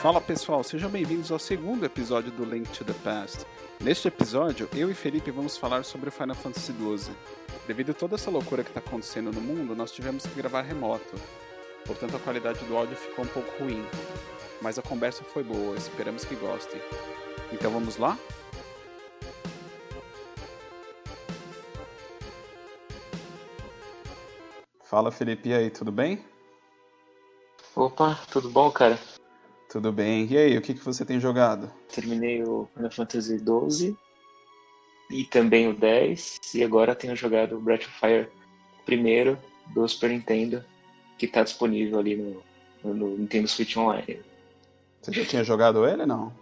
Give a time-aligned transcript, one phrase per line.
[0.00, 3.44] Fala pessoal, sejam bem-vindos ao segundo episódio do Link to the Past.
[3.80, 7.12] Neste episódio, eu e Felipe vamos falar sobre o Final Fantasy XII.
[7.66, 11.16] Devido a toda essa loucura que está acontecendo no mundo, nós tivemos que gravar remoto.
[11.84, 13.84] Portanto, a qualidade do áudio ficou um pouco ruim.
[14.62, 16.80] Mas a conversa foi boa, esperamos que gostem.
[17.52, 18.16] Então vamos lá?
[24.84, 26.24] Fala Felipe, e aí, tudo bem?
[27.74, 28.96] Opa, tudo bom, cara?
[29.68, 30.26] Tudo bem.
[30.30, 31.70] E aí, o que, que você tem jogado?
[31.94, 33.96] Terminei o Final Fantasy XII
[35.10, 38.28] e também o 10, e agora tenho jogado o Breath of Fire
[38.84, 39.38] primeiro
[39.74, 40.64] do Super Nintendo,
[41.18, 42.42] que está disponível ali no,
[42.82, 44.20] no, no, Nintendo Switch Online.
[45.00, 46.32] Você já tinha jogado ele não?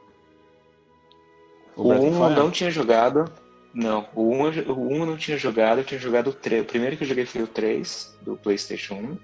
[1.77, 3.31] O, o 1 não tinha jogado.
[3.75, 6.63] Não, o 1, o 1 não tinha jogado, eu tinha jogado o 3.
[6.63, 9.19] O primeiro que eu joguei foi o 3, do PlayStation 1.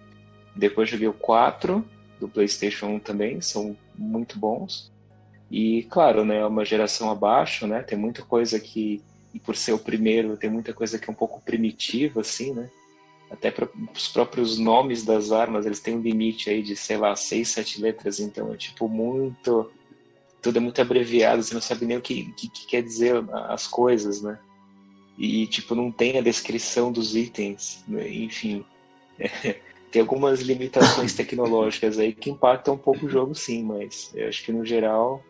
[0.54, 1.84] Depois joguei o 4,
[2.20, 4.92] do PlayStation 1 também, são muito bons.
[5.50, 7.82] E, claro, né, é uma geração abaixo, né?
[7.82, 9.02] Tem muita coisa que,
[9.34, 12.70] e por ser o primeiro, tem muita coisa que é um pouco primitiva, assim, né?
[13.30, 17.16] Até para os próprios nomes das armas, eles têm um limite aí de, sei lá,
[17.16, 19.70] seis, sete letras, então é tipo muito.
[20.40, 23.66] Tudo é muito abreviado, você não sabe nem o que, que, que quer dizer as
[23.66, 24.38] coisas, né?
[25.16, 28.08] E, tipo, não tem a descrição dos itens, né?
[28.10, 28.64] enfim.
[29.18, 29.60] É,
[29.92, 34.42] tem algumas limitações tecnológicas aí que impactam um pouco o jogo, sim, mas eu acho
[34.42, 35.22] que no geral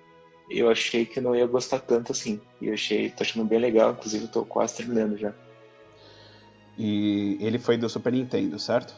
[0.48, 2.40] eu achei que não ia gostar tanto assim.
[2.60, 5.34] E eu achei, tô achando bem legal, inclusive eu tô quase terminando já.
[6.78, 8.94] E ele foi do Super Nintendo, certo?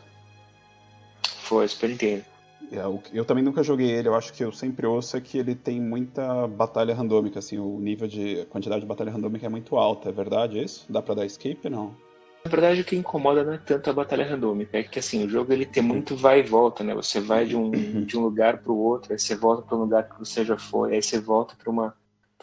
[1.41, 2.25] Foi, Super Nintendo.
[2.71, 5.39] Eu, é, eu também nunca joguei ele, eu acho que eu sempre ouço é que
[5.39, 9.49] ele tem muita batalha randômica, assim, o nível de a quantidade de batalha randômica é
[9.49, 10.85] muito alta, é verdade isso?
[10.91, 11.97] Dá pra dar escape não?
[12.45, 15.29] Na verdade, o que incomoda não é tanto a batalha randômica, é que assim, o
[15.29, 16.95] jogo ele tem muito vai e volta, né?
[16.95, 18.05] Você vai de um, uhum.
[18.05, 20.59] de um lugar para o outro, aí você volta para um lugar que você já
[20.59, 21.97] foi, aí você volta para uma,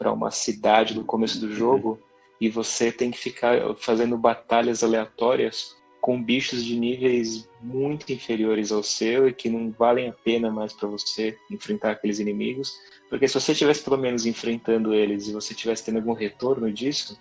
[0.03, 1.99] uma cidade no começo do jogo
[2.41, 8.81] e você tem que ficar fazendo batalhas aleatórias com bichos de níveis muito inferiores ao
[8.81, 12.73] seu e que não valem a pena mais para você enfrentar aqueles inimigos,
[13.07, 17.19] porque se você estivesse pelo menos enfrentando eles e você estivesse tendo algum retorno disso,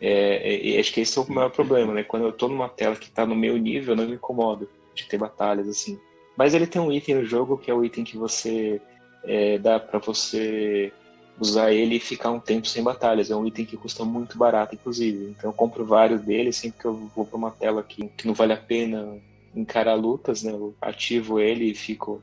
[0.00, 2.02] é, é, acho que esse é o maior problema, né?
[2.02, 5.06] Quando eu tô numa tela que tá no meu nível, eu não me incomodo de
[5.06, 5.98] ter batalhas assim.
[6.36, 8.80] Mas ele tem um item no jogo que é o item que você
[9.24, 10.90] é, dá para você
[11.38, 13.30] usar ele e ficar um tempo sem batalhas.
[13.30, 15.34] É um item que custa muito barato, inclusive.
[15.36, 18.34] Então eu compro vários deles sempre que eu vou para uma tela que, que não
[18.34, 19.20] vale a pena
[19.54, 20.52] encarar lutas, né?
[20.52, 22.22] Eu ativo ele e fico,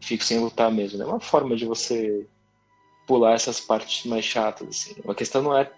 [0.00, 1.02] fico sem lutar mesmo.
[1.02, 1.10] É né?
[1.10, 2.26] uma forma de você
[3.06, 4.68] pular essas partes mais chatas.
[4.68, 4.94] Assim.
[5.06, 5.70] A questão não é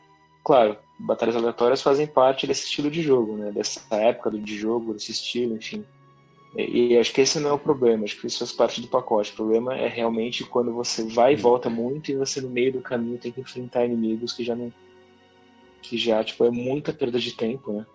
[0.44, 3.50] claro, batalhas aleatórias fazem parte desse estilo de jogo, né?
[3.50, 5.84] Dessa época de jogo, desse estilo, enfim.
[6.56, 8.88] E, e, acho que esse não é o problema, acho que isso faz parte do
[8.88, 9.32] pacote.
[9.32, 12.80] O problema é realmente quando você vai e volta muito e você no meio do
[12.80, 14.72] caminho tem que enfrentar inimigos que já não.
[15.82, 17.86] que já, tipo, é muita perda de tempo, né?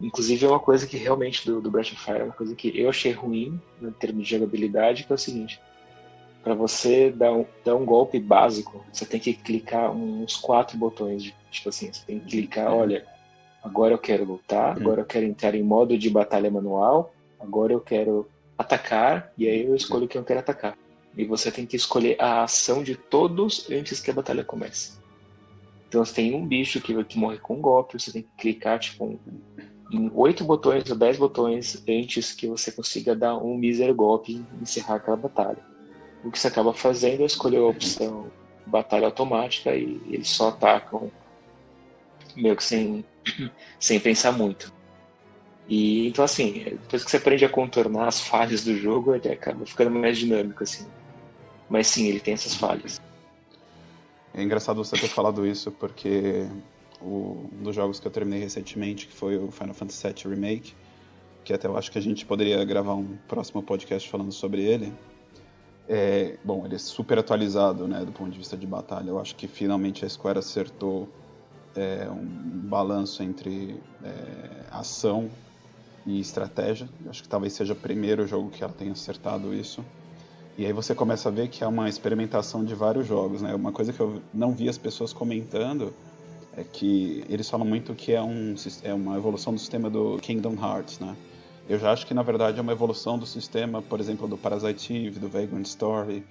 [0.00, 2.78] Inclusive é uma coisa que realmente do, do Breath of Fire, é uma coisa que
[2.78, 5.60] eu achei ruim em termos de jogabilidade, que é o seguinte
[6.46, 11.24] para você dar um, dar um golpe básico, você tem que clicar uns quatro botões.
[11.24, 12.78] De, tipo assim, você tem que clicar, uhum.
[12.78, 13.04] olha,
[13.64, 14.80] agora eu quero lutar, uhum.
[14.80, 19.66] agora eu quero entrar em modo de batalha manual, agora eu quero atacar, e aí
[19.66, 20.78] eu escolho quem eu quero atacar.
[21.16, 25.00] E você tem que escolher a ação de todos antes que a batalha comece.
[25.88, 28.78] Então você tem um bicho que, que morre com um golpe, você tem que clicar
[28.78, 29.18] tipo,
[29.90, 34.62] em oito botões ou dez botões antes que você consiga dar um mísero golpe e
[34.62, 35.74] encerrar aquela batalha
[36.24, 38.30] o que você acaba fazendo é escolher a opção
[38.66, 41.10] batalha automática e eles só atacam
[42.34, 43.04] meio que sem,
[43.78, 44.72] sem pensar muito.
[45.68, 49.64] E então assim, depois que você aprende a contornar as falhas do jogo, ele acaba
[49.66, 50.86] ficando mais dinâmico assim.
[51.68, 53.00] Mas sim, ele tem essas falhas.
[54.34, 56.46] É engraçado você ter falado isso porque
[57.00, 60.74] o, um dos jogos que eu terminei recentemente, que foi o Final Fantasy VII Remake,
[61.44, 64.92] que até eu acho que a gente poderia gravar um próximo podcast falando sobre ele,
[65.88, 69.10] é, bom, ele é super atualizado, né, do ponto de vista de batalha.
[69.10, 71.08] Eu acho que finalmente a Square acertou
[71.76, 72.24] é, um
[72.68, 75.30] balanço entre é, ação
[76.04, 76.88] e estratégia.
[77.04, 79.84] Eu acho que talvez seja o primeiro jogo que ela tenha acertado isso.
[80.58, 83.54] E aí você começa a ver que é uma experimentação de vários jogos, né?
[83.54, 85.92] Uma coisa que eu não vi as pessoas comentando
[86.56, 90.54] é que eles falam muito que é, um, é uma evolução do sistema do Kingdom
[90.54, 91.14] Hearts, né?
[91.68, 94.94] Eu já acho que na verdade é uma evolução do sistema, por exemplo, do Parasite
[94.94, 96.24] Eve, do Vagrant Story.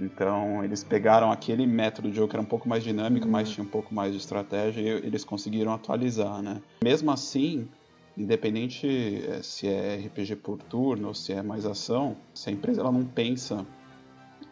[0.00, 3.32] Então eles pegaram aquele método de jogo que era um pouco mais dinâmico, uhum.
[3.32, 6.62] mas tinha um pouco mais de estratégia e eles conseguiram atualizar, né?
[6.82, 7.68] Mesmo assim,
[8.16, 12.80] independente eh, se é RPG por turno ou se é mais ação, se a empresa
[12.80, 13.66] ela não pensa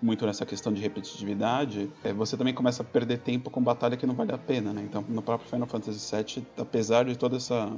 [0.03, 4.07] muito nessa questão de repetitividade, é, você também começa a perder tempo com batalha que
[4.07, 4.83] não vale a pena, né?
[4.83, 7.73] Então, no próprio Final Fantasy VII, apesar de toda essa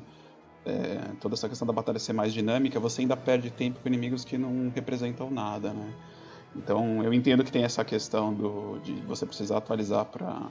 [0.69, 4.25] é, toda essa questão da batalha ser mais dinâmica, você ainda perde tempo com inimigos
[4.25, 5.93] que não representam nada, né?
[6.57, 10.49] Então, eu entendo que tem essa questão do, de você precisar atualizar para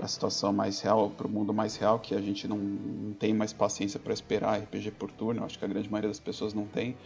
[0.00, 3.12] para a situação mais real, para o mundo mais real, que a gente não, não
[3.12, 6.54] tem mais paciência para esperar RPG por turno, acho que a grande maioria das pessoas
[6.54, 6.96] não tem.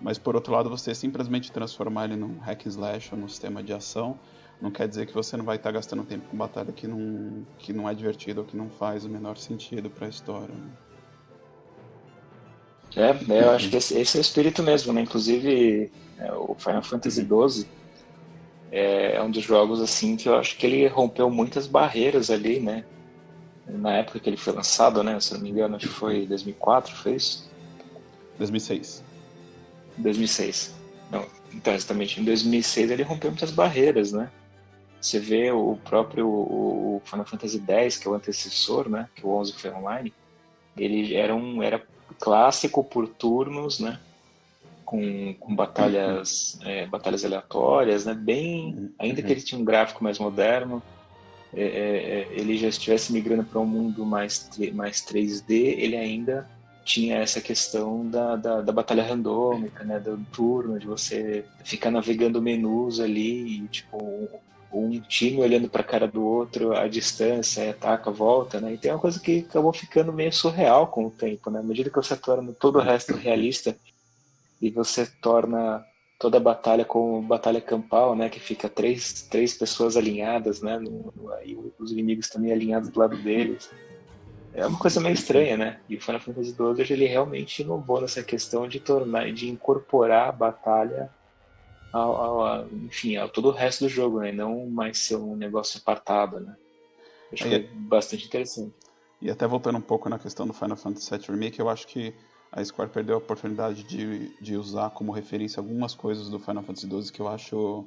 [0.00, 3.60] Mas por outro lado, você simplesmente transformar ele num hack and slash ou num sistema
[3.60, 4.16] de ação,
[4.60, 7.72] não quer dizer que você não vai estar gastando tempo com batalha que não, que
[7.72, 10.54] não é divertido ou que não faz o menor sentido para a história.
[10.54, 10.70] Né?
[12.96, 15.00] É, eu acho que esse, esse, é o espírito mesmo, né?
[15.00, 17.66] Inclusive, é, o Final Fantasy XII
[18.70, 22.60] é, é um dos jogos assim que eu acho que ele rompeu muitas barreiras ali,
[22.60, 22.84] né?
[23.66, 25.18] Na época que ele foi lançado, né?
[25.18, 27.50] Se não me engano, acho que foi 2004, foi isso?
[28.38, 29.02] 2006.
[29.98, 30.74] 2006.
[31.10, 32.20] Não, então, exatamente.
[32.20, 34.30] Em 2006 ele rompeu muitas barreiras, né?
[35.00, 39.08] Você vê o próprio o Final Fantasy X, que é o antecessor, né?
[39.14, 40.14] Que o 11 foi online.
[40.76, 41.84] Ele era um era
[42.20, 43.98] clássico por turnos, né?
[44.84, 48.14] Com, com batalhas é, batalhas aleatórias, né?
[48.14, 50.82] Bem, ainda que ele tinha um gráfico mais moderno,
[51.52, 56.48] é, é, é ele já estivesse migrando para um mundo mais mais 3D, ele ainda
[56.84, 62.42] tinha essa questão da, da, da, batalha randômica, né, do turno, de você ficar navegando
[62.42, 64.28] menus ali, e, tipo,
[64.74, 68.74] um time olhando para a cara do outro à distância, ataca, volta, né?
[68.74, 71.60] E tem uma coisa que acabou ficando meio surreal com o tempo, né?
[71.60, 73.76] À medida que você torna todo o resto realista
[74.60, 75.84] e você torna
[76.18, 78.28] toda a batalha como batalha campal, né?
[78.28, 80.78] Que fica três, três pessoas alinhadas, né?
[80.78, 83.70] No, no, aí os inimigos também alinhados do lado deles
[84.54, 85.80] é uma coisa meio estranha, né?
[85.88, 90.32] E o Final Fantasy XII ele realmente inovou nessa questão de tornar, de incorporar a
[90.32, 91.10] batalha
[91.94, 94.32] ao, ao, enfim, a todo o resto do jogo, né?
[94.32, 96.56] Não mais ser um negócio apartado, né?
[97.32, 98.74] Acho que é bastante interessante.
[99.22, 102.12] E até voltando um pouco na questão do Final Fantasy VII Remake, eu acho que
[102.50, 106.88] a Square perdeu a oportunidade de, de usar como referência algumas coisas do Final Fantasy
[106.88, 107.84] XII que eu acho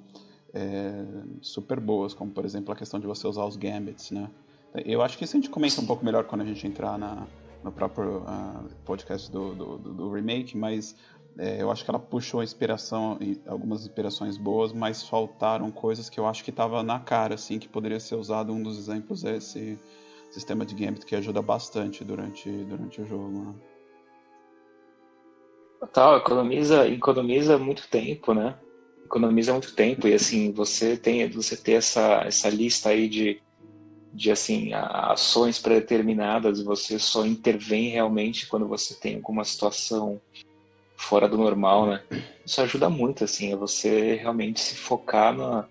[0.53, 1.05] é,
[1.41, 4.29] super boas, como por exemplo a questão de você usar os gambits, né?
[4.85, 7.27] Eu acho que isso a gente comenta um pouco melhor quando a gente entrar na,
[7.63, 10.95] no próprio uh, podcast do, do, do, remake, mas
[11.37, 16.25] é, eu acho que ela puxou inspiração, algumas inspirações boas, mas faltaram coisas que eu
[16.25, 18.51] acho que estava na cara, assim, que poderia ser usado.
[18.51, 19.77] Um dos exemplos é esse
[20.31, 23.29] sistema de gambit que ajuda bastante durante, durante o jogo.
[23.29, 23.53] Né?
[25.79, 28.57] Total, economiza, economiza muito tempo, né?
[29.05, 33.41] Economiza muito tempo e assim, você tem você ter essa, essa lista aí de
[34.13, 40.19] de assim ações pré-determinadas, você só intervém realmente quando você tem alguma situação
[40.97, 42.03] fora do normal, né?
[42.45, 45.65] Isso ajuda muito, assim, a você realmente se focar na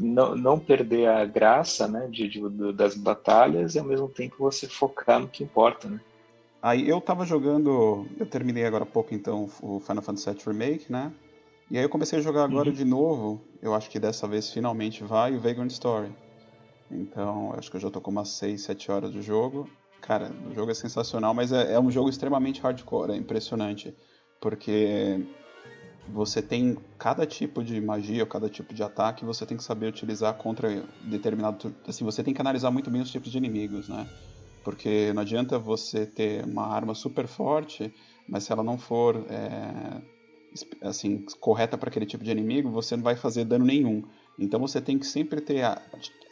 [0.00, 4.66] não, não perder a graça, né, de, de, das batalhas e ao mesmo tempo você
[4.66, 6.00] focar no que importa, né?
[6.60, 10.90] Aí eu tava jogando, eu terminei agora há pouco então o Final Fantasy VII Remake,
[10.90, 11.12] né?
[11.70, 12.74] E aí eu comecei a jogar agora uhum.
[12.74, 16.12] de novo, eu acho que dessa vez finalmente vai o Vagrant Story.
[16.90, 19.68] Então, acho que eu já tô com umas 6, 7 horas de jogo.
[20.00, 23.94] Cara, o jogo é sensacional, mas é, é um jogo extremamente hardcore, é impressionante.
[24.40, 25.26] Porque
[26.08, 30.34] você tem cada tipo de magia, cada tipo de ataque, você tem que saber utilizar
[30.34, 31.74] contra determinado.
[31.86, 34.08] Assim, você tem que analisar muito bem os tipos de inimigos, né?
[34.62, 37.92] Porque não adianta você ter uma arma super forte,
[38.28, 40.02] mas se ela não for é,
[40.82, 44.02] assim correta para aquele tipo de inimigo, você não vai fazer dano nenhum.
[44.38, 45.64] Então você tem que sempre ter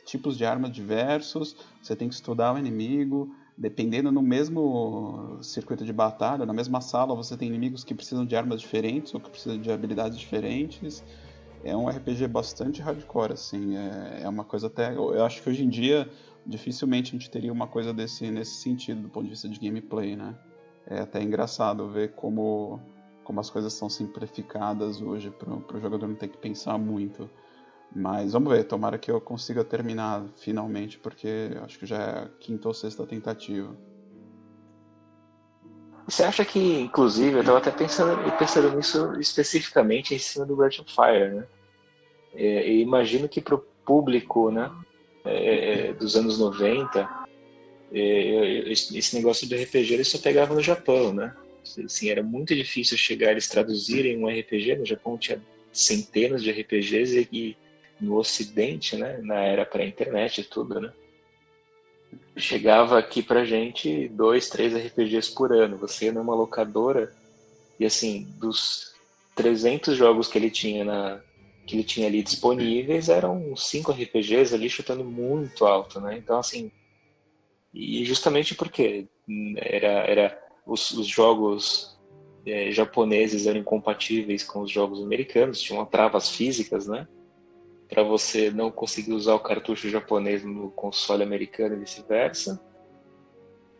[0.04, 5.92] tipos de armas diversos, você tem que estudar o inimigo, dependendo no mesmo circuito de
[5.92, 9.60] batalha, na mesma sala, você tem inimigos que precisam de armas diferentes ou que precisam
[9.60, 11.04] de habilidades diferentes.
[11.62, 14.92] É um RPG bastante hardcore, assim, é, é uma coisa até...
[14.92, 16.08] Eu acho que hoje em dia,
[16.44, 20.16] dificilmente a gente teria uma coisa desse, nesse sentido, do ponto de vista de gameplay,
[20.16, 20.34] né?
[20.86, 22.78] É até engraçado ver como,
[23.22, 27.30] como as coisas são simplificadas hoje para o jogador não ter que pensar muito.
[27.94, 32.28] Mas vamos ver, tomara que eu consiga terminar finalmente, porque acho que já é a
[32.40, 33.76] quinta ou sexta tentativa.
[36.06, 40.80] Você acha que, inclusive, eu estava até pensando, pensando nisso especificamente em cima do Breath
[40.80, 41.46] of Fire, né?
[42.34, 44.70] É, imagino que para o público né,
[45.24, 47.08] é, é dos anos 90,
[47.92, 51.34] é, esse negócio de RPG ele só pegava no Japão, né?
[51.62, 54.76] Assim, era muito difícil chegar eles traduzirem um RPG.
[54.76, 55.40] No Japão tinha
[55.72, 57.56] centenas de RPGs e,
[58.00, 60.92] no Ocidente, né, na era pré-internet e tudo, né,
[62.36, 65.76] chegava aqui pra gente dois, três RPGs por ano.
[65.78, 67.12] Você numa locadora
[67.78, 68.92] e assim, dos
[69.34, 71.20] 300 jogos que ele tinha na,
[71.66, 76.16] que ele tinha ali disponíveis eram cinco RPGs ali chutando muito alto, né?
[76.16, 76.70] Então, assim,
[77.72, 79.06] e justamente porque
[79.56, 81.98] era, era os, os jogos
[82.46, 87.08] é, japoneses eram incompatíveis com os jogos americanos, tinham travas físicas, né?
[87.88, 92.60] Para você não conseguir usar o cartucho japonês no console americano e vice-versa.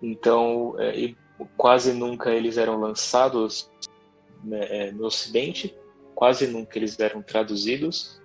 [0.03, 1.15] Então, é,
[1.57, 3.71] quase nunca eles eram lançados
[4.43, 5.75] né, é, no Ocidente,
[6.15, 8.21] quase nunca eles eram traduzidos.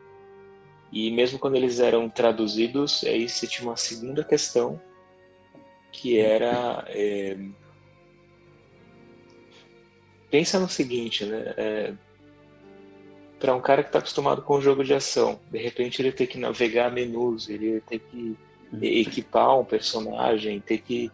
[0.91, 4.81] E mesmo quando eles eram traduzidos, aí você tinha uma segunda questão,
[5.91, 7.37] que era é,
[10.29, 11.53] pensa no seguinte, né?
[11.57, 11.93] É,
[13.39, 16.27] para um cara que está acostumado com o jogo de ação, de repente ele tem
[16.27, 18.37] que navegar menus, ele tem que
[18.81, 21.11] equipar um personagem, ter que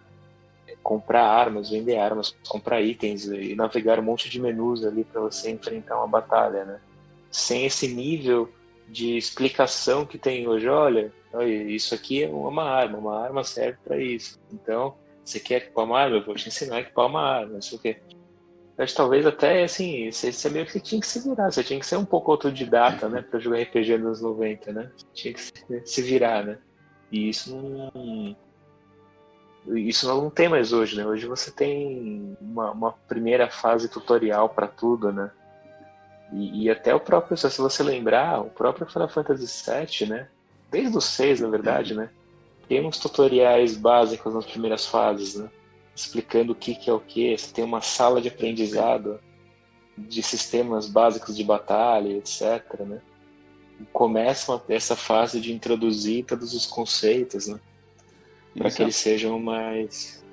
[0.82, 5.52] comprar armas, vender armas, comprar itens e navegar um monte de menus ali para você
[5.52, 6.80] enfrentar uma batalha, né?
[7.32, 8.52] Sem esse nível
[8.88, 11.12] de explicação que tem hoje, olha,
[11.68, 14.40] isso aqui é uma arma, uma arma serve para isso.
[14.54, 16.18] Então, você quer equipar uma arma?
[16.18, 17.98] Eu vou te ensinar a equipar uma arma, não sei o quê.
[18.78, 21.86] Mas talvez até, assim, você, você meio que tinha que se virar, você tinha que
[21.86, 24.92] ser um pouco autodidata, né, para jogar RPG nos 90, né?
[24.98, 25.54] Você tinha que se,
[25.86, 26.58] se virar, né?
[27.12, 28.36] E isso não.
[29.78, 31.08] Isso não tem mais hoje, né?
[31.08, 35.32] Hoje você tem uma, uma primeira fase tutorial para tudo, né?
[36.34, 40.28] E, e, até o próprio, se você lembrar, o próprio Final Fantasy VII, né?
[40.70, 42.10] Desde o 6, na verdade, né?
[42.68, 45.50] Tem uns tutoriais básicos nas primeiras fases, né?
[45.96, 47.38] Explicando o que, que é o que.
[47.38, 49.20] Você tem uma sala de aprendizado
[49.98, 52.82] de sistemas básicos de batalha, etc.
[52.82, 53.02] Né?
[53.94, 57.60] Começa essa fase de introduzir todos os conceitos, né?
[58.58, 58.86] para que é...
[58.86, 60.24] eles sejam mais.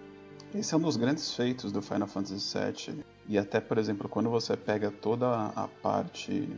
[0.54, 3.04] Esse é um dos grandes feitos do Final Fantasy VII.
[3.28, 6.48] E até, por exemplo, quando você pega toda a parte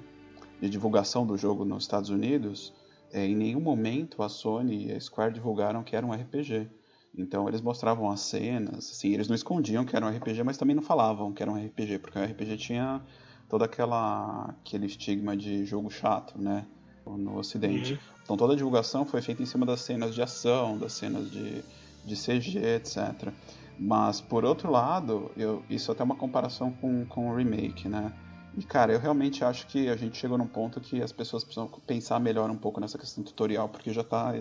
[0.61, 2.73] de divulgação do jogo nos Estados Unidos,
[3.13, 6.69] é, em nenhum momento a Sony e a Square divulgaram que era um RPG.
[7.17, 10.75] Então eles mostravam as cenas, assim, eles não escondiam que era um RPG, mas também
[10.75, 13.01] não falavam que era um RPG, porque o RPG tinha
[13.49, 16.67] todo aquela aquele estigma de jogo chato, né,
[17.07, 17.93] no Ocidente.
[17.93, 17.99] Uhum.
[18.25, 21.63] Então toda a divulgação foi feita em cima das cenas de ação, das cenas de,
[22.05, 23.33] de CG, etc.
[23.79, 28.13] Mas por outro lado, eu, isso é até uma comparação com, com o remake, né?
[28.57, 31.69] E cara, eu realmente acho que a gente chegou num ponto que as pessoas precisam
[31.87, 34.33] pensar melhor um pouco nessa questão tutorial, porque já está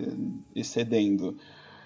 [0.54, 1.36] excedendo.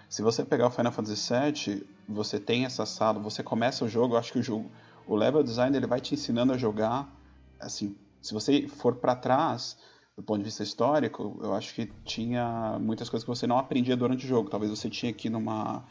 [0.09, 4.15] Se você pegar o Final Fantasy VII, você tem essa sala, você começa o jogo,
[4.15, 4.71] eu acho que o jogo,
[5.07, 7.15] o level design ele vai te ensinando a jogar,
[7.61, 9.77] assim, se você for para trás,
[10.17, 13.97] do ponto de vista histórico, eu acho que tinha muitas coisas que você não aprendia
[13.97, 14.50] durante o jogo.
[14.50, 15.85] Talvez você tinha que numa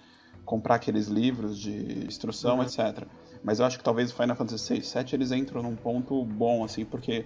[0.44, 2.64] comprar aqueles livros de instrução, uhum.
[2.64, 3.08] etc.
[3.42, 6.66] Mas eu acho que talvez o Final Fantasy VI, 7 eles entram num ponto bom,
[6.66, 7.26] assim, porque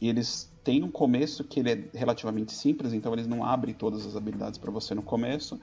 [0.00, 4.14] eles têm um começo que ele é relativamente simples, então eles não abrem todas as
[4.14, 5.60] habilidades para você no começo.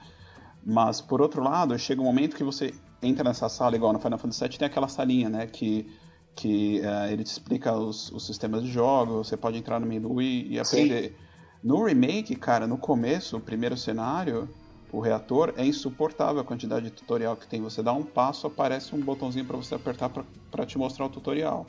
[0.65, 4.17] Mas, por outro lado, chega um momento que você entra nessa sala, igual no Final
[4.17, 5.47] Fantasy VII, tem aquela salinha, né?
[5.47, 5.87] Que,
[6.35, 10.21] que uh, ele te explica os, os, sistemas de jogo, você pode entrar no menu
[10.21, 11.09] e, e aprender.
[11.09, 11.15] Sim.
[11.63, 14.47] No remake, cara, no começo, o primeiro cenário,
[14.91, 17.61] o reator, é insuportável a quantidade de tutorial que tem.
[17.61, 21.65] Você dá um passo, aparece um botãozinho para você apertar para te mostrar o tutorial.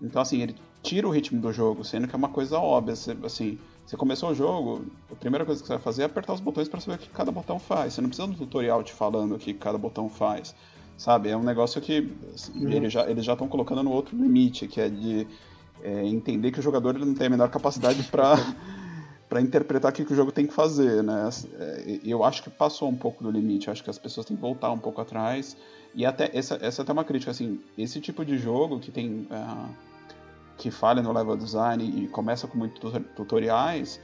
[0.00, 2.94] Então, assim, ele tira o ritmo do jogo, sendo que é uma coisa óbvia.
[3.24, 6.40] Assim, você começou o jogo, a primeira coisa que você vai fazer é apertar os
[6.40, 7.94] botões para saber o que cada botão faz.
[7.94, 10.54] Você não precisa do tutorial te falando o que cada botão faz.
[10.96, 11.30] Sabe?
[11.30, 12.72] É um negócio que assim, uhum.
[12.72, 12.92] eles
[13.24, 15.26] já estão colocando no outro limite, que é de
[15.82, 18.36] é, entender que o jogador não tem a menor capacidade para
[19.28, 21.30] para interpretar o que, que o jogo tem que fazer, né?
[21.58, 23.70] É, eu acho que passou um pouco do limite.
[23.70, 25.56] Acho que as pessoas têm que voltar um pouco atrás.
[25.94, 27.58] E até essa, essa é até uma crítica assim.
[27.76, 29.74] Esse tipo de jogo que tem uh,
[30.56, 34.00] que falha no level design e começa com muitos tutoriais,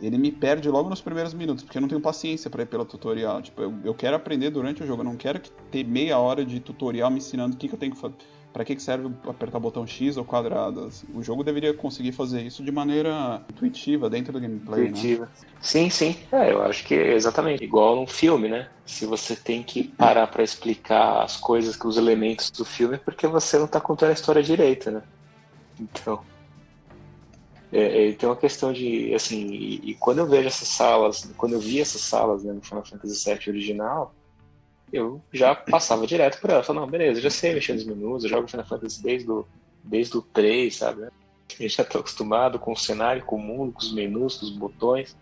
[0.00, 2.84] ele me perde logo nos primeiros minutos, porque eu não tenho paciência para ir pelo
[2.84, 3.42] tutorial.
[3.42, 5.40] Tipo, eu, eu, quero aprender durante o jogo, eu não quero
[5.70, 8.14] ter meia hora de tutorial me ensinando o que, que eu tenho que fazer.
[8.52, 10.86] Para que, que serve apertar o botão X ou quadrado?
[10.86, 14.84] Assim, o jogo deveria conseguir fazer isso de maneira intuitiva dentro do gameplay.
[14.84, 14.88] Né?
[14.88, 15.26] Intuitiva.
[15.26, 15.30] Né?
[15.60, 16.16] Sim, sim.
[16.32, 18.68] É, eu acho que é exatamente igual num filme, né?
[18.84, 23.24] Se você tem que parar para explicar as coisas, os elementos do filme, é porque
[23.28, 25.02] você não tá contando a história direito, né?
[25.80, 26.22] Então.
[27.72, 31.52] É, é, tem uma questão de, assim, e, e, quando eu vejo essas salas, quando
[31.52, 34.12] eu vi essas salas né, no Final Fantasy VII original,
[34.92, 36.64] eu já passava direto por ela.
[36.64, 39.46] Falava, não, beleza, já sei mexer nos menus, eu jogo Final Fantasy desde o,
[39.84, 41.08] desde o 3, sabe?
[41.58, 44.50] Eu já estou acostumado com o cenário, com o mundo, com os menus, com os
[44.50, 45.16] botões.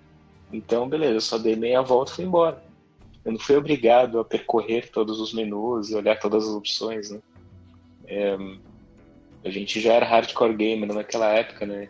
[0.50, 2.62] Então, beleza, eu só dei meia volta e fui embora.
[3.25, 7.21] Eu não fui obrigado a percorrer todos os menus e olhar todas as opções, né?
[8.07, 8.38] É,
[9.45, 11.88] a gente já era hardcore gamer naquela época, né?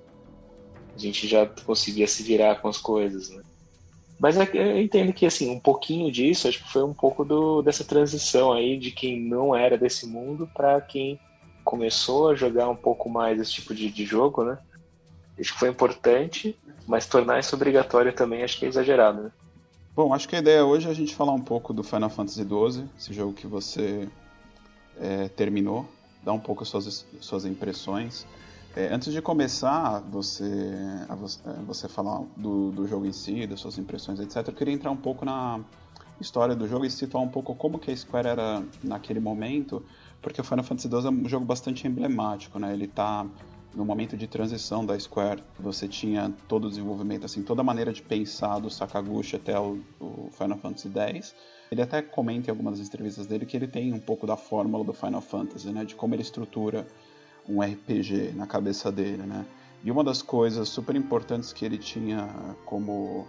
[0.94, 3.42] A gente já conseguia se virar com as coisas, né?
[4.18, 7.62] Mas é eu entendo que, assim, um pouquinho disso, acho que foi um pouco do,
[7.62, 11.18] dessa transição aí de quem não era desse mundo para quem
[11.64, 14.58] começou a jogar um pouco mais esse tipo de, de jogo, né?
[15.38, 19.32] Acho que foi importante, mas tornar isso obrigatório também acho que é exagerado, né?
[19.94, 22.42] Bom, acho que a ideia hoje é a gente falar um pouco do Final Fantasy
[22.42, 24.08] XII, esse jogo que você
[25.00, 25.88] é, terminou,
[26.22, 28.26] dar um pouco as suas, suas impressões.
[28.76, 30.44] É, antes de começar você,
[31.08, 34.74] a é, você falar do, do jogo em si, das suas impressões, etc., eu queria
[34.74, 35.60] entrar um pouco na
[36.20, 39.84] história do jogo e situar um pouco como que a Square era naquele momento,
[40.20, 42.72] porque o Final Fantasy XII é um jogo bastante emblemático, né?
[42.72, 43.26] Ele está
[43.74, 47.92] no momento de transição da Square, você tinha todo o desenvolvimento, assim, toda a maneira
[47.92, 51.34] de pensar do Sakaguchi até o, o, Final Fantasy X.
[51.70, 54.92] Ele até comenta em algumas entrevistas dele que ele tem um pouco da fórmula do
[54.92, 56.86] Final Fantasy, né, de como ele estrutura
[57.48, 59.44] um RPG na cabeça dele, né.
[59.84, 62.28] E uma das coisas super importantes que ele tinha
[62.64, 63.26] como,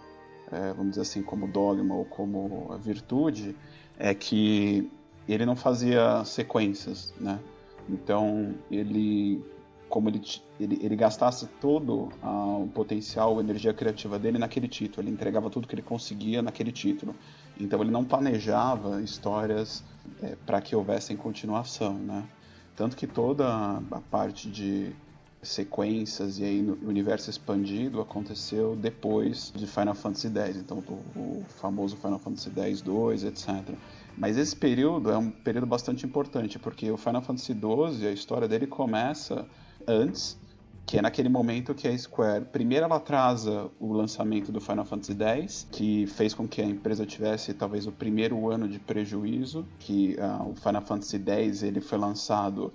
[0.51, 3.55] é, vamos dizer assim, como dogma ou como virtude,
[3.97, 4.89] é que
[5.27, 7.39] ele não fazia sequências, né.
[7.87, 9.43] Então ele
[9.89, 10.21] como ele,
[10.59, 15.05] ele, ele gastasse todo uh, o potencial, a energia criativa dele naquele título.
[15.05, 17.15] Ele entregava tudo que ele conseguia naquele título.
[17.59, 19.83] Então ele não planejava histórias
[20.21, 22.23] é, para que houvessem continuação, né?
[22.75, 24.95] Tanto que toda a parte de
[25.41, 30.83] sequências e aí no universo expandido aconteceu depois de Final Fantasy X, então
[31.15, 33.49] o, famoso Final Fantasy X 2, etc.
[34.17, 38.47] Mas esse período é um período bastante importante, porque o Final Fantasy XII, a história
[38.47, 39.45] dele começa
[39.87, 40.37] antes,
[40.89, 45.15] que é naquele momento que a Square, primeiro ela atrasa o lançamento do Final Fantasy
[45.21, 50.15] X, que fez com que a empresa tivesse talvez o primeiro ano de prejuízo, que
[50.15, 52.73] uh, o Final Fantasy X ele foi lançado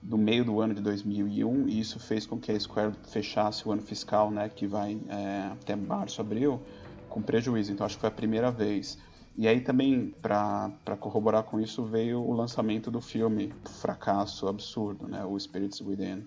[0.00, 3.72] no meio do ano de 2001 e isso fez com que a Square fechasse o
[3.72, 6.62] ano fiscal, né, que vai é, até março, abril,
[7.08, 7.72] com prejuízo.
[7.72, 8.96] Então acho que foi a primeira vez.
[9.36, 15.24] E aí também, para corroborar com isso, veio o lançamento do filme Fracasso Absurdo, né,
[15.24, 16.24] o Spirits Within.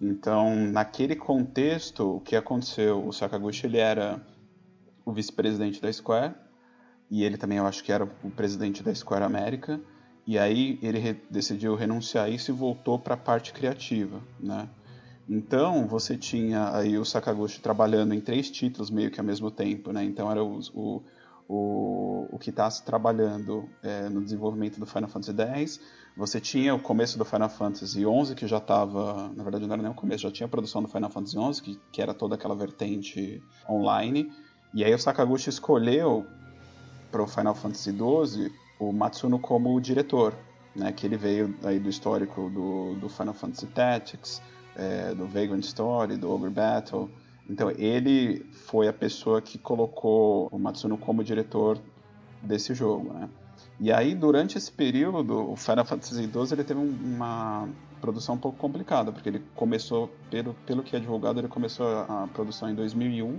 [0.00, 3.04] Então, naquele contexto, o que aconteceu?
[3.04, 4.20] O Sakaguchi ele era
[5.04, 6.34] o vice-presidente da Square
[7.10, 9.80] e ele também, eu acho que era o presidente da Square América.
[10.26, 14.68] E aí ele re decidiu renunciar a isso e voltou para a parte criativa, né?
[15.26, 19.92] Então, você tinha aí o Sakaguchi trabalhando em três títulos meio que ao mesmo tempo,
[19.92, 20.04] né?
[20.04, 21.02] Então, era o, o,
[21.48, 25.80] o, o Kitase trabalhando é, no desenvolvimento do Final Fantasy X,
[26.18, 29.82] você tinha o começo do Final Fantasy XI, que já estava, na verdade não era
[29.82, 32.34] nem o começo, já tinha a produção do Final Fantasy XI, que, que era toda
[32.34, 34.28] aquela vertente online.
[34.74, 36.26] E aí o Sakaguchi escolheu
[37.12, 40.34] para o Final Fantasy XII o Matsuno como diretor,
[40.74, 44.42] né, que ele veio aí do histórico do, do Final Fantasy Tactics,
[44.74, 47.08] é, do Vagrant Story, do Ogre Battle.
[47.48, 51.78] Então ele foi a pessoa que colocou o Matsuno como diretor
[52.42, 53.28] desse jogo, né?
[53.80, 57.68] E aí, durante esse período, o Final Fantasy XII ele teve uma
[58.00, 62.28] produção um pouco complicada, porque ele começou, pelo, pelo que é divulgado, ele começou a
[62.32, 63.38] produção em 2001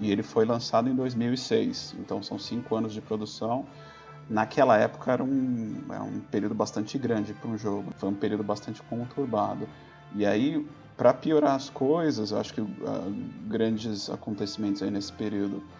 [0.00, 1.96] e ele foi lançado em 2006.
[1.98, 3.66] Então, são cinco anos de produção.
[4.28, 8.44] Naquela época era um, era um período bastante grande para um jogo, foi um período
[8.44, 9.66] bastante conturbado.
[10.14, 10.66] E aí,
[10.98, 12.66] para piorar as coisas, eu acho que uh,
[13.46, 15.77] grandes acontecimentos aí nesse período a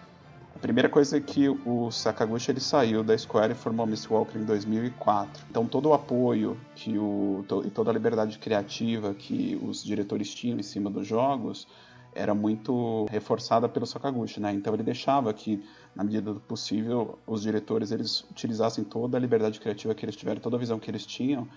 [0.61, 4.45] primeira coisa é que o Sakaguchi ele saiu da Square e formou a Mistwalker em
[4.45, 5.45] 2004.
[5.49, 10.59] Então todo o apoio que o, e toda a liberdade criativa que os diretores tinham
[10.59, 11.67] em cima dos jogos
[12.13, 14.51] era muito reforçada pelo Sakaguchi, né?
[14.51, 15.63] Então ele deixava que,
[15.95, 20.41] na medida do possível, os diretores eles utilizassem toda a liberdade criativa que eles tiveram,
[20.41, 21.47] toda a visão que eles tinham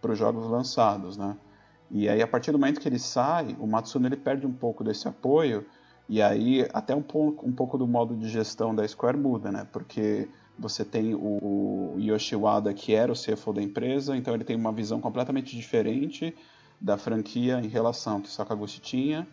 [0.00, 1.36] para os jogos lançados, né?
[1.90, 4.84] E aí a partir do momento que ele sai, o Matsuno ele perde um pouco
[4.84, 5.64] desse apoio
[6.10, 9.64] e aí até um pouco, um pouco do modo de gestão da Square muda, né?
[9.72, 14.72] Porque você tem o, Yoshiwada, que era o CFO da empresa, então ele tem uma
[14.72, 16.34] visão completamente diferente
[16.80, 19.24] da franquia em relação ao que o Sakaguchi tinha.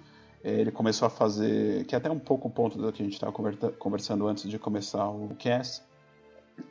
[0.43, 3.15] Ele começou a fazer, que é até um pouco o ponto do que a gente
[3.15, 3.33] estava
[3.79, 5.81] conversando antes de começar o cast,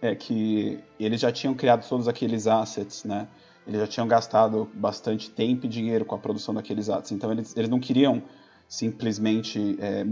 [0.01, 3.27] é que eles já tinham criado todos aqueles assets, né?
[3.67, 7.57] Eles já tinham gastado bastante tempo e dinheiro com a produção daqueles assets, então eles,
[7.57, 8.23] eles não queriam
[8.69, 10.05] simplesmente é,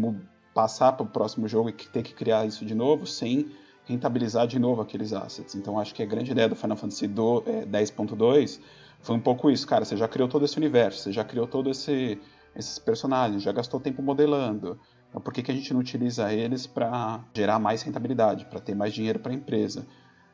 [0.55, 3.51] passar para o próximo jogo e ter que criar isso de novo sem
[3.85, 5.55] rentabilizar de novo aqueles assets.
[5.55, 8.63] Então acho que a grande ideia do Final Fantasy 10.2 é,
[9.01, 11.71] foi um pouco isso, cara, você já criou todo esse universo, você já criou todo
[11.71, 12.19] esse
[12.57, 14.79] esses personagens, já gastou tempo modelando.
[15.09, 18.77] Então por que, que a gente não utiliza eles para gerar mais rentabilidade, para ter
[18.77, 19.85] mais dinheiro para a empresa?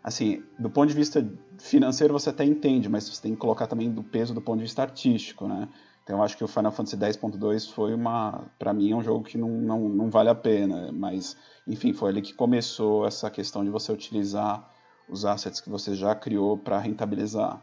[0.05, 1.27] Assim, do ponto de vista
[1.59, 4.65] financeiro você até entende, mas você tem que colocar também do peso do ponto de
[4.65, 5.69] vista artístico, né?
[6.11, 9.39] Então acho que o Final Fantasy X.2 foi uma, para mim é um jogo que
[9.39, 11.37] não, não, não vale a pena, mas
[11.69, 14.69] enfim, foi ali que começou essa questão de você utilizar
[15.09, 17.63] os assets que você já criou para rentabilizar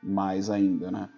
[0.00, 1.08] mais ainda, né?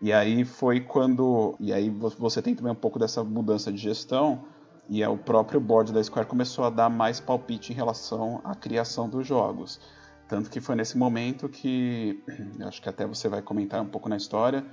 [0.00, 4.42] E aí foi quando, e aí você tem também um pouco dessa mudança de gestão,
[4.88, 8.54] e é o próprio board da Square começou a dar mais palpite em relação à
[8.54, 9.78] criação dos jogos.
[10.26, 12.24] Tanto que foi nesse momento que,
[12.64, 14.64] acho que até você vai comentar um pouco na história,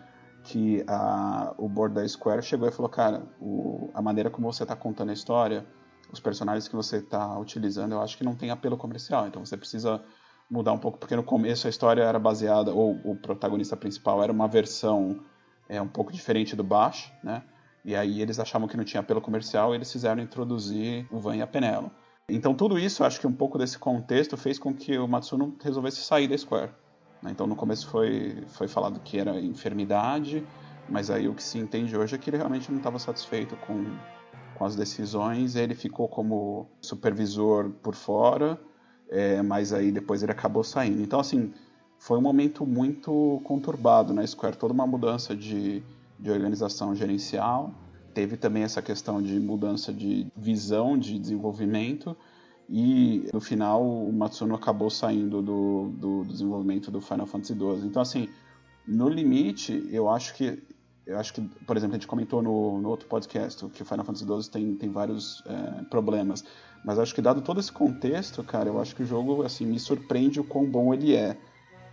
[0.48, 4.64] que a, o board da Square chegou e falou, cara, o, a maneira como você
[4.64, 5.66] está contando a história,
[6.12, 9.58] os personagens que você está utilizando, eu acho que não tem apelo comercial, então você
[9.58, 10.02] precisa
[10.50, 14.32] mudar um pouco, porque no começo a história era baseada, ou o protagonista principal era
[14.32, 15.20] uma versão
[15.68, 17.44] é, um pouco diferente do Bash, né?
[17.84, 21.36] E aí eles achavam que não tinha apelo comercial e eles fizeram introduzir o Van
[21.36, 21.92] e a Penelo.
[22.30, 25.98] Então tudo isso, acho que um pouco desse contexto fez com que o Matsuno resolvesse
[25.98, 26.72] sair da Square.
[27.22, 27.32] Né?
[27.32, 30.46] Então no começo foi, foi falado que era enfermidade,
[30.90, 33.86] mas aí o que se entende hoje é que ele realmente não estava satisfeito com,
[34.56, 38.60] com as decisões, ele ficou como supervisor por fora,
[39.10, 41.02] é, mas aí depois ele acabou saindo.
[41.02, 41.54] Então assim,
[41.98, 45.84] foi um momento muito conturbado na Square, toda uma mudança de,
[46.20, 47.74] de organização gerencial,
[48.14, 52.18] teve também essa questão de mudança de visão de desenvolvimento,
[52.70, 57.86] e no final o Matsuno acabou saindo do, do, desenvolvimento do Final Fantasy XII.
[57.86, 58.28] Então, assim,
[58.86, 60.62] no limite, eu acho que
[61.06, 64.04] eu acho que, por exemplo, a gente comentou no, no outro podcast que o Final
[64.04, 66.44] Fantasy XII tem, tem vários é, problemas,
[66.84, 69.80] mas acho que dado todo esse contexto, cara, eu acho que o jogo assim me
[69.80, 71.38] surpreende o quão bom ele é.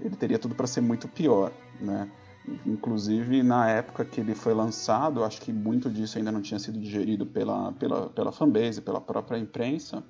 [0.00, 2.10] Ele teria tudo para ser muito pior, né?
[2.66, 6.78] Inclusive na época que ele foi lançado, acho que muito disso ainda não tinha sido
[6.78, 10.02] digerido pela pela pela fanbase, pela própria imprensa.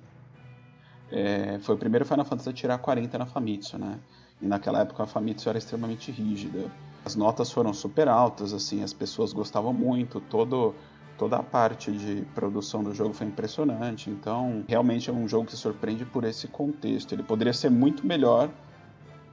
[1.11, 3.99] É, foi o primeiro Final Fantasy a tirar 40 na Famitsu, né?
[4.41, 6.71] E naquela época a Famitsu era extremamente rígida.
[7.03, 10.73] As notas foram super altas, assim, as pessoas gostavam muito, todo,
[11.17, 14.09] toda a parte de produção do jogo foi impressionante.
[14.09, 17.13] Então, realmente é um jogo que surpreende por esse contexto.
[17.13, 18.49] Ele poderia ser muito melhor,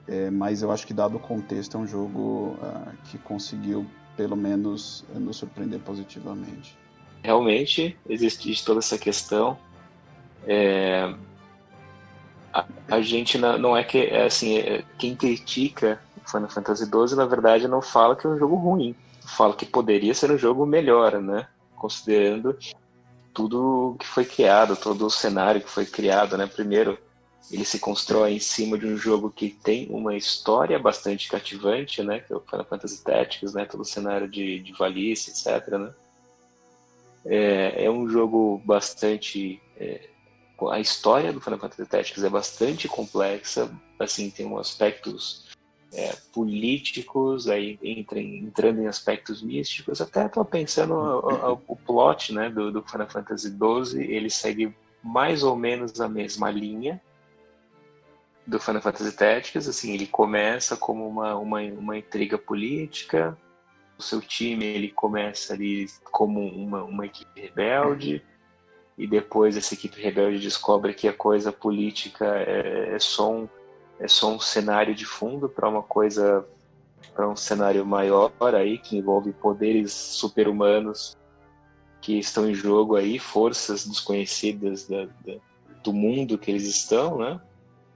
[0.07, 4.35] é, mas eu acho que dado o contexto é um jogo uh, que conseguiu pelo
[4.35, 6.77] menos nos surpreender positivamente.
[7.23, 9.57] Realmente existe toda essa questão.
[10.45, 11.13] É,
[12.53, 17.17] a, a gente não, não é que é assim é, quem critica Final Fantasy XII
[17.17, 18.95] na verdade não fala que é um jogo ruim.
[19.25, 21.47] Fala que poderia ser um jogo melhor né?
[21.75, 22.57] Considerando
[23.33, 26.45] tudo que foi criado todo o cenário que foi criado né?
[26.45, 26.97] Primeiro
[27.51, 32.19] ele se constrói em cima de um jogo que tem uma história bastante cativante né?
[32.19, 33.65] Que é o Final Fantasy Tactics né?
[33.65, 35.91] Todo o cenário de, de Valice etc né?
[37.25, 40.09] É, é um jogo bastante é,
[40.69, 45.45] a história do Final Fantasy Tactics é bastante complexa, assim, tem um aspectos
[45.93, 52.49] é, políticos, aí entra, entrando em aspectos místicos, até estou pensando o, o, plot né,
[52.49, 57.01] do, do Final Fantasy XII, ele segue mais ou menos a mesma linha
[58.45, 63.37] do Final Fantasy Tactics, assim, ele começa como uma, uma, uma intriga política,
[63.97, 68.23] o seu time ele começa ali como uma, uma equipe rebelde,
[68.97, 73.49] e depois essa equipe rebelde descobre que a coisa política é, é só um
[73.99, 76.45] é só um cenário de fundo para uma coisa
[77.13, 81.15] para um cenário maior aí que envolve poderes super-humanos
[82.01, 85.35] que estão em jogo aí forças desconhecidas da, da,
[85.83, 87.41] do mundo que eles estão né?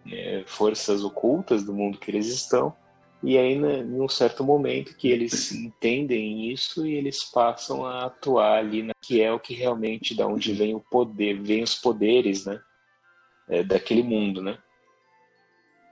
[0.10, 2.74] É, forças ocultas do mundo que eles estão
[3.24, 8.60] e aí, né, num certo momento que eles entendem isso e eles passam a atuar
[8.60, 12.46] ali, né, que é o que realmente da onde vem o poder, vem os poderes,
[12.46, 12.62] né,
[13.48, 14.58] é, daquele mundo, né.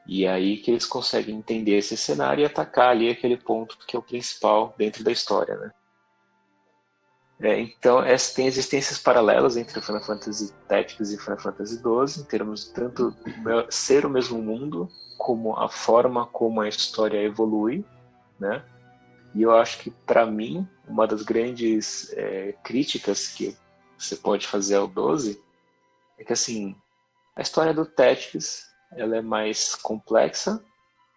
[0.07, 3.99] E aí que eles conseguem entender esse cenário e atacar ali aquele ponto que é
[3.99, 5.71] o principal dentro da história, né.
[7.39, 12.25] É, então, essa, tem existências paralelas entre Final Fantasy Tactics e Final Fantasy XII, em
[12.25, 13.15] termos de tanto
[13.69, 17.85] ser o mesmo mundo, como a forma como a história evolui,
[18.39, 18.63] né?
[19.33, 23.55] E eu acho que, para mim, uma das grandes é, críticas que
[23.97, 25.41] você pode fazer ao 12
[26.17, 26.73] é que, assim,
[27.35, 30.63] a história do Tactics ela é mais complexa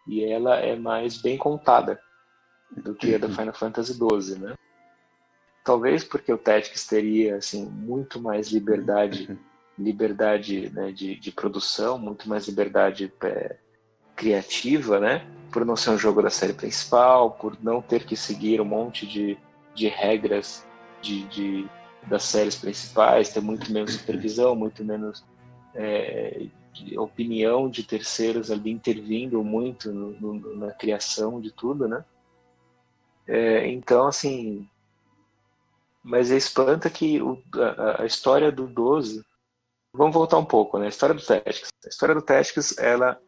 [0.06, 2.00] e ela é mais bem contada
[2.76, 4.54] do que a do Final Fantasy XII, né?
[5.68, 9.36] Talvez porque o Tactics teria assim muito mais liberdade uhum.
[9.78, 13.56] liberdade né, de, de produção muito mais liberdade é,
[14.16, 18.62] criativa né por não ser um jogo da série principal por não ter que seguir
[18.62, 19.36] um monte de,
[19.74, 20.66] de regras
[21.02, 21.68] de, de
[22.06, 25.22] das séries principais ter muito menos supervisão muito menos
[25.74, 26.46] é,
[26.96, 32.02] opinião de terceiros ali intervindo muito no, no, na criação de tudo né
[33.26, 34.66] é, então assim
[36.08, 39.22] Mas espanta que o, a, a, história do 12.
[39.92, 40.86] Vamos voltar um pouco, né?
[40.86, 41.68] A história do Tactics.
[41.84, 43.20] A história do Tactics, ela.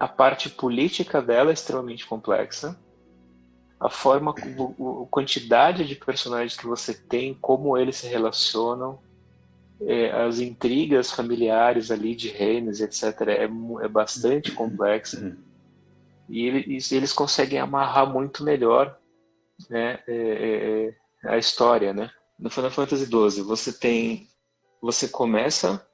[0.00, 2.74] A parte política dela é extremamente complexa.
[3.78, 8.98] A forma, a quantidade de personagens que você tem, como eles se relacionam,
[9.82, 15.20] é, as intrigas familiares ali de reinos, etc., é, é bastante complexa.
[15.20, 15.36] Uhum.
[16.30, 18.98] E eles, eles conseguem amarrar muito melhor
[19.68, 21.92] né, é, é, é, a história.
[21.92, 22.10] Né?
[22.38, 24.28] No Final Fantasy XII, você tem.
[24.80, 25.84] Você começa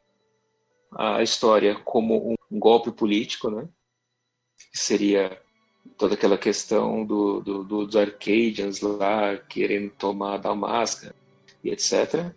[0.97, 3.69] a história como um golpe político, né?
[4.71, 5.41] que seria
[5.97, 11.15] toda aquela questão do, do, do, dos Arcadians lá querendo tomar da máscara
[11.63, 12.33] e etc.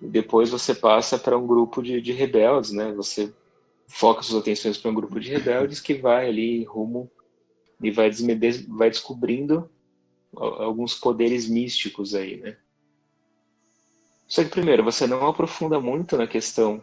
[0.00, 2.92] E depois você passa para um grupo de, de rebeldes, né?
[2.92, 3.32] Você
[3.86, 7.10] foca suas atenções para um grupo de rebeldes que vai ali rumo
[7.82, 8.10] e vai,
[8.68, 9.70] vai descobrindo
[10.36, 12.56] alguns poderes místicos aí, né?
[14.26, 16.82] Só que primeiro, você não aprofunda muito na questão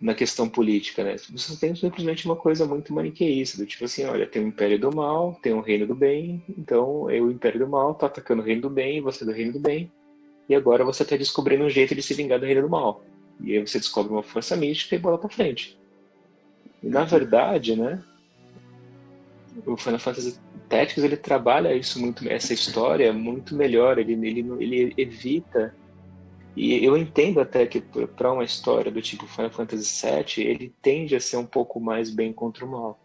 [0.00, 1.16] na questão política, né?
[1.30, 4.92] Você tem simplesmente uma coisa muito maniqueísta, do tipo assim, olha, tem o Império do
[4.92, 8.44] Mal, tem o Reino do Bem, então eu, o Império do Mal, tá atacando o
[8.44, 9.92] Reino do Bem, você é do Reino do Bem,
[10.48, 13.02] e agora você está descobrindo um jeito de se vingar do reino do mal.
[13.40, 15.78] E aí você descobre uma força mística e bola para frente.
[16.82, 18.02] E na verdade, né,
[19.64, 20.38] o Final Fantasy
[20.72, 23.98] Tactics ele trabalha isso muito, essa história muito melhor.
[23.98, 25.74] Ele, ele, ele evita
[26.56, 31.14] e eu entendo até que para uma história do tipo Final Fantasy VII, ele tende
[31.14, 32.98] a ser um pouco mais bem contra o mal.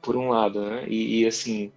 [0.00, 0.86] Por um lado, né?
[0.88, 1.72] E, e assim,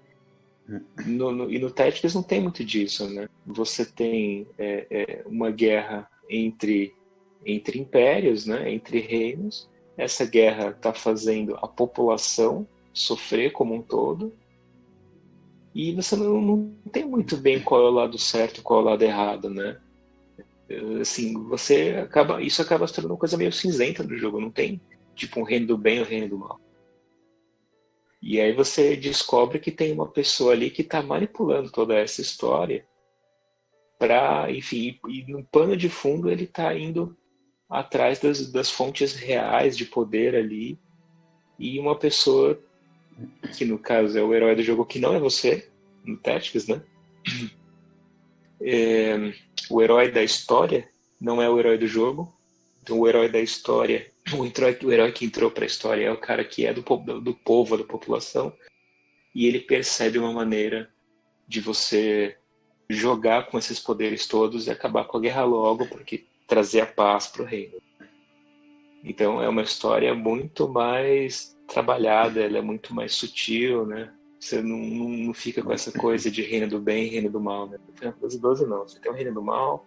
[1.04, 3.28] no, no, e no Tactics não tem muito disso, né?
[3.44, 6.94] Você tem é, é, uma guerra entre,
[7.44, 8.72] entre impérios, né?
[8.72, 9.68] entre reinos.
[9.98, 14.34] Essa guerra está fazendo a população sofrer como um todo.
[15.74, 18.84] E você não, não tem muito bem qual é o lado certo e qual é
[18.84, 19.80] o lado errado, né?
[21.00, 24.40] Assim, você acaba, isso acaba se tornando uma coisa meio cinzenta do jogo.
[24.40, 24.82] Não tem
[25.16, 26.60] tipo um reino do bem e um reino do mal.
[28.22, 32.86] E aí você descobre que tem uma pessoa ali que está manipulando toda essa história
[33.98, 37.18] para, enfim, e no pano de fundo ele está indo
[37.70, 40.80] atrás das, das fontes reais de poder ali
[41.58, 42.60] e uma pessoa
[43.56, 45.70] que no caso é o herói do jogo que não é você
[46.04, 46.82] no Tactics, né?
[48.64, 49.34] É,
[49.72, 50.88] o herói da história
[51.20, 52.32] não é o herói do jogo.
[52.84, 56.12] Então o herói da história o herói, o herói que entrou para a história é
[56.12, 58.54] o cara que é do, do povo, da população,
[59.34, 60.90] e ele percebe uma maneira
[61.48, 62.38] de você
[62.90, 67.28] jogar com esses poderes todos e acabar com a guerra logo, porque trazer a paz
[67.28, 67.82] para o reino.
[69.04, 74.12] Então é uma história muito mais trabalhada, ela é muito mais sutil, né?
[74.40, 77.68] Você não, não, não fica com essa coisa de reino do bem reino do mal,
[77.68, 77.78] né?
[77.88, 79.86] No Final Fantasy XII não, você tem o reino do mal,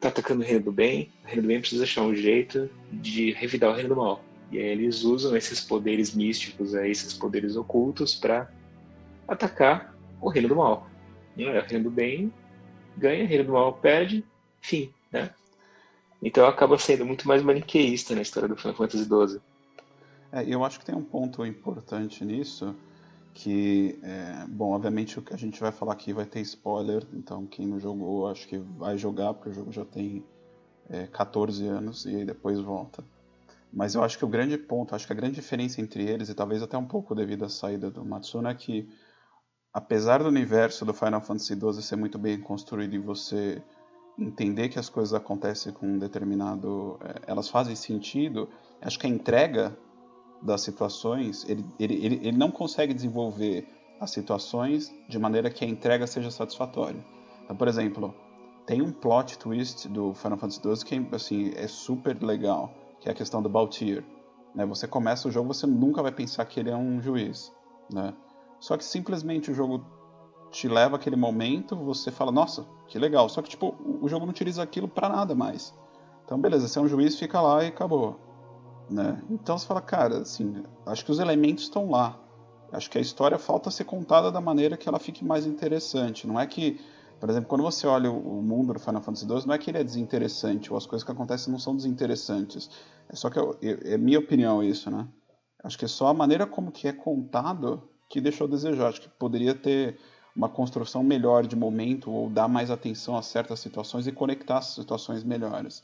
[0.00, 3.32] tá atacando o reino do bem, o reino do bem precisa achar um jeito de
[3.32, 4.24] revidar o reino do mal.
[4.50, 8.50] E aí eles usam esses poderes místicos, aí, esses poderes ocultos, para
[9.26, 10.90] atacar o reino do mal.
[11.36, 12.32] O reino do bem
[12.96, 14.24] ganha, o reino do mal perde,
[14.60, 15.30] fim, né?
[16.22, 19.40] Então acaba sendo muito mais maniqueísta na história do Final Fantasy XII.
[20.30, 22.74] É, eu acho que tem um ponto importante nisso,
[23.34, 27.44] que, é, bom, obviamente o que a gente vai falar aqui vai ter spoiler, então
[27.46, 30.24] quem não jogou acho que vai jogar, porque o jogo já tem
[30.88, 33.04] é, 14 anos e aí depois volta.
[33.72, 36.34] Mas eu acho que o grande ponto, acho que a grande diferença entre eles, e
[36.34, 38.88] talvez até um pouco devido à saída do Matsuno, é que
[39.72, 43.62] apesar do universo do Final Fantasy XII ser muito bem construído e você
[44.18, 46.98] entender que as coisas acontecem com um determinado...
[47.02, 48.48] É, elas fazem sentido,
[48.80, 49.76] acho que a entrega
[50.42, 53.66] das situações, ele, ele, ele, ele não consegue desenvolver
[54.00, 57.04] as situações de maneira que a entrega seja satisfatória.
[57.44, 58.12] Então, por exemplo,
[58.66, 63.12] tem um plot twist do Final Fantasy XII que assim, é super legal, que é
[63.12, 64.04] a questão do Baltier.
[64.54, 64.66] Né?
[64.66, 67.52] Você começa o jogo, você nunca vai pensar que ele é um juiz.
[67.92, 68.12] Né?
[68.58, 69.84] Só que simplesmente o jogo
[70.52, 73.28] te leva aquele momento, você fala, nossa, que legal.
[73.28, 75.74] Só que tipo, o jogo não utiliza aquilo para nada mais.
[76.24, 78.20] Então, beleza, você é um juiz, fica lá e acabou.
[78.88, 79.20] Né?
[79.30, 82.18] Então você fala, cara, assim, acho que os elementos estão lá.
[82.70, 86.26] Acho que a história falta ser contada da maneira que ela fique mais interessante.
[86.26, 86.80] Não é que,
[87.18, 89.78] por exemplo, quando você olha o mundo do Final Fantasy XII, não é que ele
[89.78, 92.70] é desinteressante, ou as coisas que acontecem não são desinteressantes.
[93.08, 95.06] É só que eu, eu, é minha opinião isso, né?
[95.62, 98.88] Acho que é só a maneira como que é contado que deixou a desejar.
[98.88, 99.98] Acho que poderia ter
[100.34, 104.74] uma construção melhor de momento ou dar mais atenção a certas situações e conectar as
[104.74, 105.82] situações melhores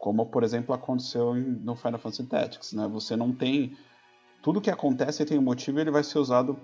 [0.00, 2.88] como por exemplo aconteceu no Final Fantasy Tactics, né?
[2.88, 3.76] Você não tem
[4.42, 6.58] tudo que acontece tem um motivo e ele vai ser usado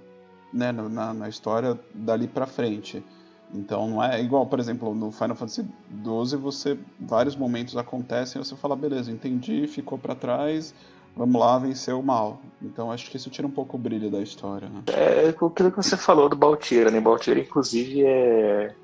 [0.51, 3.05] né, na, na história dali para frente.
[3.53, 5.63] Então não é igual, por exemplo, no Final Fantasy
[6.03, 10.75] XII, você vários momentos acontecem e você fala, beleza, entendi, ficou para trás,
[11.17, 12.41] vamos lá vencer o mal.
[12.61, 14.69] Então acho que isso tira um pouco o brilho da história.
[14.69, 14.83] Né?
[14.93, 17.01] É aquilo que você falou do Baltira, né?
[17.01, 18.75] Baltira, inclusive, é...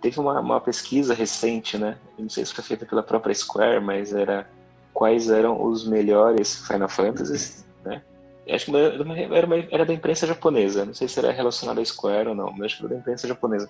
[0.00, 1.96] teve uma, uma pesquisa recente, né?
[2.18, 4.46] não sei se foi feita pela própria Square, mas era
[4.92, 8.02] quais eram os melhores Final Fantasy, né?
[8.50, 11.80] Acho que era, uma, era, uma, era da imprensa japonesa, não sei se era relacionado
[11.80, 13.68] à Square ou não, mas acho que era da imprensa japonesa,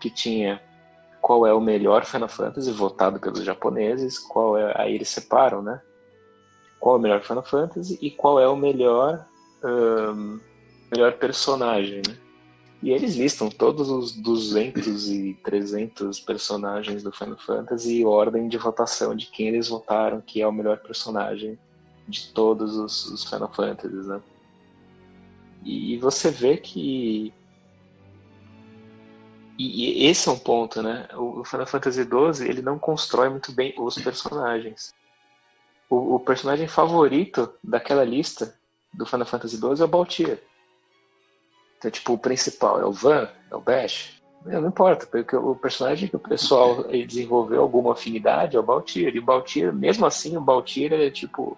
[0.00, 0.60] que tinha
[1.20, 5.80] qual é o melhor Final Fantasy votado pelos japoneses, qual é, aí eles separam, né?
[6.78, 9.26] Qual é o melhor Final Fantasy e qual é o melhor
[9.64, 10.38] um,
[10.90, 12.16] melhor personagem, né?
[12.80, 18.56] E eles listam todos os 200 e 300 personagens do Final Fantasy e ordem de
[18.56, 21.58] votação de quem eles votaram que é o melhor personagem
[22.06, 24.20] de todos os, os Final Fantasies, né?
[25.64, 27.32] E você vê que
[29.58, 31.08] e, esse é um ponto, né?
[31.16, 34.94] O Final Fantasy XII ele não constrói muito bem os personagens
[35.88, 38.54] o, o, personagem favorito daquela lista
[38.92, 40.42] do Final Fantasy XII é o Baltier.
[41.78, 44.20] Então, tipo, o principal é o Van, é o Bash.
[44.44, 49.14] Não, não importa, porque o personagem que o pessoal desenvolveu alguma afinidade é o Baltier.
[49.14, 51.56] E o Baltier, mesmo assim, o Baltier é tipo.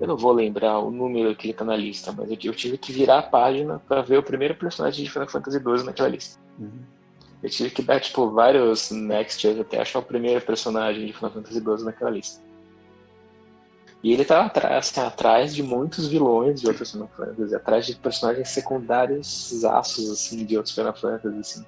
[0.00, 2.76] Eu não vou lembrar o número que ele tá na lista, mas eu, eu tive
[2.76, 6.40] que virar a página para ver o primeiro personagem de Final Fantasy XII naquela lista.
[6.58, 6.80] Uhum.
[7.42, 11.60] Eu tive que dar, tipo, vários next até achar o primeiro personagem de Final Fantasy
[11.60, 12.42] XII naquela lista.
[14.02, 17.94] E ele tá atrás, tá atrás de muitos vilões de outros Final Fantasy, atrás de
[17.94, 21.66] personagens secundários aços, assim, de outros Final Fantasy, assim.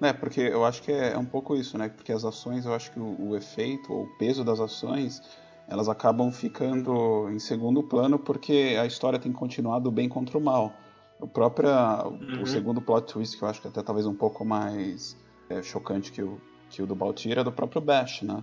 [0.00, 1.88] É, porque eu acho que é um pouco isso, né?
[1.88, 5.22] Porque as ações, eu acho que o, o efeito, ou o peso das ações,
[5.68, 10.72] elas acabam ficando em segundo plano porque a história tem continuado bem contra o mal.
[11.20, 12.42] O próprio uhum.
[12.42, 15.16] o segundo plot twist, que eu acho que até talvez um pouco mais
[15.48, 18.42] é, chocante que o, que o do Baltira, é do próprio Bash, né?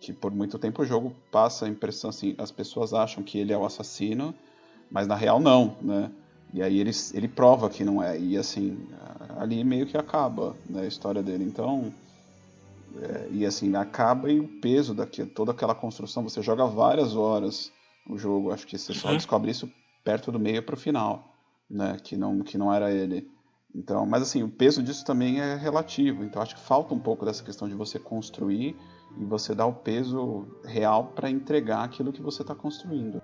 [0.00, 3.52] Que por muito tempo o jogo passa a impressão assim, as pessoas acham que ele
[3.52, 4.34] é o assassino,
[4.90, 6.10] mas na real não, né?
[6.52, 8.78] E aí ele, ele prova que não é, e assim,
[9.36, 11.44] ali meio que acaba né, a história dele.
[11.44, 11.92] Então,
[13.02, 17.70] é, e assim, acaba e o peso daqui, toda aquela construção, você joga várias horas
[18.08, 19.16] o jogo, acho que você só uhum.
[19.16, 19.70] descobre isso
[20.02, 21.34] perto do meio para o final,
[21.68, 21.98] né?
[22.02, 23.30] Que não, que não era ele.
[23.74, 26.24] Então, mas assim, o peso disso também é relativo.
[26.24, 28.74] Então, acho que falta um pouco dessa questão de você construir
[29.16, 33.20] e você dá o peso real para entregar aquilo que você está construindo.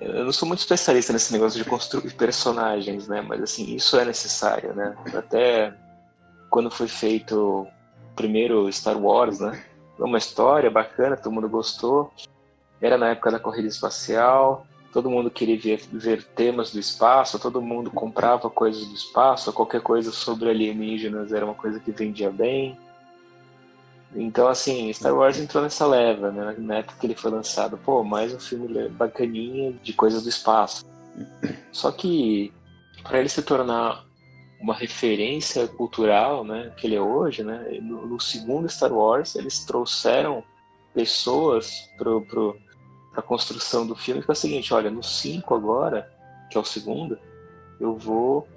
[0.00, 3.22] Eu não sou muito especialista nesse negócio de construir personagens, né?
[3.22, 4.96] Mas assim, isso é necessário, né?
[5.14, 5.74] Até
[6.50, 7.66] quando foi feito o
[8.14, 9.64] primeiro Star Wars, né?
[9.98, 12.12] Uma história bacana, todo mundo gostou.
[12.80, 17.60] Era na época da corrida espacial, todo mundo queria ver, ver temas do espaço, todo
[17.60, 22.78] mundo comprava coisas do espaço, qualquer coisa sobre alienígenas era uma coisa que vendia bem.
[24.14, 26.54] Então, assim, Star Wars entrou nessa leva, né?
[26.58, 27.76] Na época que ele foi lançado.
[27.78, 30.86] Pô, mais um filme bacaninha de coisas do espaço.
[31.70, 32.52] Só que,
[33.02, 34.04] para ele se tornar
[34.60, 36.72] uma referência cultural, né?
[36.76, 37.78] Que ele é hoje, né?
[37.82, 40.42] No, no segundo Star Wars, eles trouxeram
[40.94, 42.56] pessoas pro, pro,
[43.12, 44.22] pra construção do filme.
[44.22, 46.10] Que é o seguinte, olha, no 5 agora,
[46.50, 47.18] que é o segundo,
[47.78, 48.48] eu vou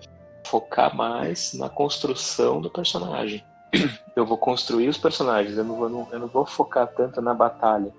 [0.46, 3.44] focar mais na construção do personagem
[4.16, 7.94] eu vou construir os personagens, eu não vou, eu não vou focar tanto na batalha.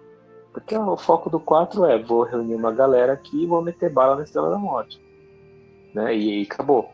[0.52, 4.16] Porque o foco do 4 é, vou reunir uma galera aqui e vou meter bala
[4.16, 5.00] na Estrela da Morte.
[5.94, 6.14] Né?
[6.14, 6.90] E aí acabou.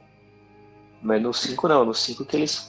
[1.03, 2.65] Mas no 5 não, no 5 que eles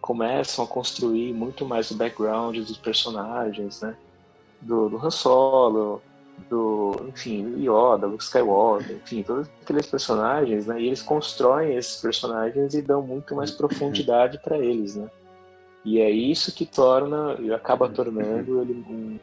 [0.00, 3.96] começam a construir muito mais o background dos personagens, né?
[4.60, 6.02] Do, do Han Solo,
[6.48, 10.80] do, enfim, Yoda, Luke Skywalker, enfim, todos aqueles personagens, né?
[10.80, 15.08] E eles constroem esses personagens e dão muito mais profundidade para eles, né?
[15.84, 19.18] E é isso que torna, acaba tornando ele um,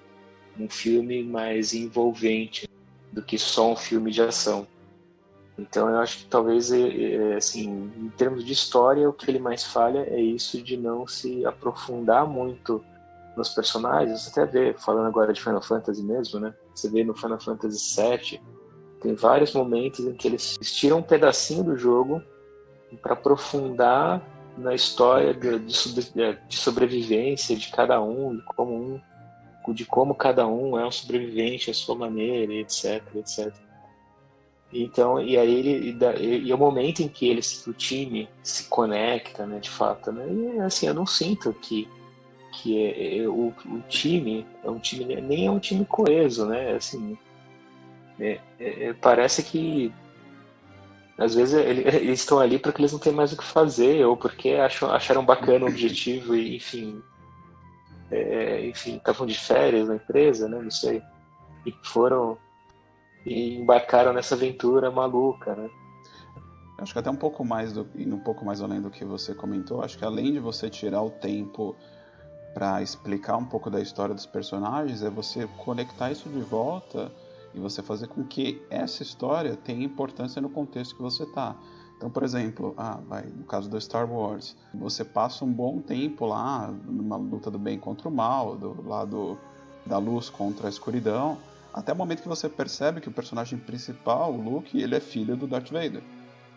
[0.64, 2.68] um filme mais envolvente
[3.12, 4.68] do que só um filme de ação.
[5.58, 9.40] Então eu acho que talvez, é, é, assim, em termos de história, o que ele
[9.40, 12.84] mais falha é isso de não se aprofundar muito
[13.38, 14.22] nos personagens.
[14.22, 16.54] Você até vê, falando agora de Final Fantasy mesmo, né?
[16.74, 18.42] Você vê no Final Fantasy VII,
[19.02, 22.22] tem vários momentos em que eles tiram um pedacinho do jogo
[23.02, 24.22] para aprofundar
[24.58, 26.12] na história de, de,
[26.48, 29.02] de, sobrevivência de cada um, de como
[29.68, 33.54] um, de como cada um é um sobrevivente à sua maneira, etc, etc.
[34.72, 38.68] Então, e aí ele e, e é o momento em que eles, o time se
[38.68, 40.26] conecta, né, de fato, né?
[40.28, 41.88] E assim, eu não sinto que
[42.52, 46.72] que é, é, o, o time é um time nem é um time coeso, né?
[46.72, 47.18] Assim,
[48.20, 49.94] é, é, é parece que
[51.18, 54.18] Às vezes ele, eles estão ali porque eles não têm mais o que fazer, ou
[54.18, 57.02] porque acham, acharam bacana o objetivo e, enfim,
[58.12, 60.60] é, enfim, estavam de férias na empresa, né?
[60.62, 61.02] Não sei.
[61.66, 62.38] E foram
[63.26, 65.70] e embarcaram nessa aventura maluca, né?
[66.78, 69.82] Acho que até um pouco mais do, um pouco mais além do que você comentou,
[69.82, 71.76] acho que além de você tirar o tempo
[72.54, 77.12] para explicar um pouco da história dos personagens, é você conectar isso de volta
[77.56, 81.56] e você fazer com que essa história tenha importância no contexto que você está.
[81.98, 86.26] Então, por exemplo, ah, vai, no caso do Star Wars, você passa um bom tempo
[86.26, 89.38] lá numa luta do bem contra o mal, do lado
[89.86, 91.38] da luz contra a escuridão,
[91.74, 95.38] até o momento que você percebe que o personagem principal, o Luke, ele é filho
[95.38, 96.04] do Darth Vader.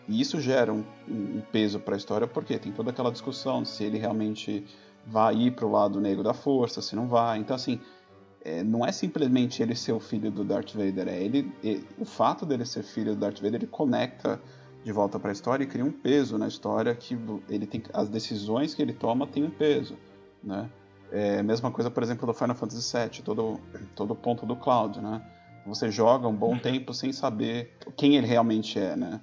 [0.07, 3.83] E isso gera um, um peso para a história porque tem toda aquela discussão se
[3.83, 4.65] ele realmente
[5.05, 7.37] vai ir para o lado negro da força, se não vai.
[7.37, 7.79] Então, assim,
[8.49, 12.05] é, não é simplesmente ele ser o filho do Darth Vader, é ele, ele, o
[12.05, 14.41] fato dele ser filho do Darth Vader, ele conecta
[14.83, 18.09] de volta para a história e cria um peso na história que ele tem as
[18.09, 19.97] decisões que ele toma têm um peso,
[20.43, 20.69] né?
[21.11, 23.59] É, mesma coisa, por exemplo, do Final Fantasy VII, todo
[23.95, 25.21] todo o ponto do Cloud, né?
[25.65, 29.21] Você joga um bom tempo sem saber quem ele realmente é, né?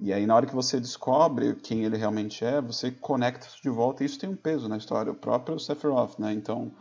[0.00, 3.70] E aí, na hora que você descobre quem ele realmente é, você conecta isso de
[3.70, 5.12] volta e isso tem um peso na história.
[5.12, 6.32] O próprio Sephiroth, né?
[6.32, 6.72] Então,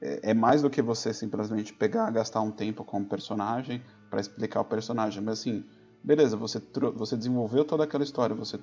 [0.00, 4.20] é, é mais do que você simplesmente pegar, gastar um tempo com o personagem para
[4.20, 5.22] explicar o personagem.
[5.22, 5.64] Mas, assim,
[6.02, 6.60] beleza, você,
[6.94, 8.58] você desenvolveu toda aquela história, você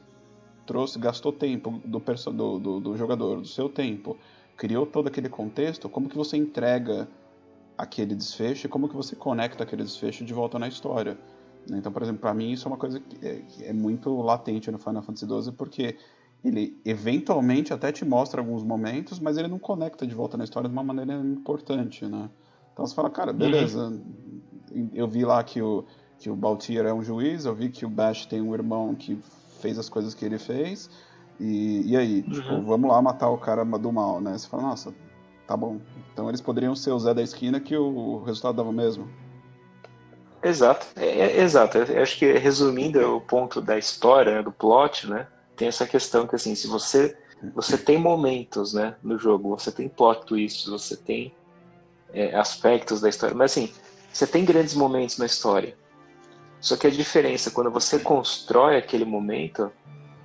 [0.65, 4.17] trouxe, gastou tempo do, do, do, do jogador, do seu tempo,
[4.57, 7.07] criou todo aquele contexto, como que você entrega
[7.77, 11.17] aquele desfecho e como que você conecta aquele desfecho de volta na história.
[11.69, 11.77] Né?
[11.77, 14.71] Então, por exemplo, para mim isso é uma coisa que é, que é, muito latente
[14.71, 15.95] no Final Fantasy XII, porque
[16.43, 20.69] ele eventualmente até te mostra alguns momentos, mas ele não conecta de volta na história
[20.69, 22.29] de uma maneira importante, né?
[22.73, 23.87] Então você fala, cara, beleza,
[24.71, 24.89] uhum.
[24.93, 25.83] eu vi lá que o,
[26.19, 29.17] que o Baltier é um juiz, eu vi que o Bash tem um irmão que
[29.59, 30.89] fez as coisas que ele fez,
[31.39, 32.31] e, e aí, uhum.
[32.31, 34.37] tipo, vamos lá matar o cara do mal, né?
[34.37, 34.93] Você fala, nossa,
[35.47, 35.79] tá bom.
[36.13, 39.07] Então eles poderiam ser o Zé da esquina que o resultado dava o mesmo.
[40.43, 41.77] Exato, é, é, exato.
[41.77, 45.27] Eu acho que resumindo o ponto da história, né, do plot, né,
[45.57, 47.17] tem essa questão que assim, se você
[47.53, 51.33] você tem momentos, né, no jogo, você tem plot twists, você tem
[52.11, 53.71] é, aspectos da história, mas assim,
[54.11, 55.77] você tem grandes momentos na história.
[56.59, 59.71] Só que a diferença quando você constrói aquele momento,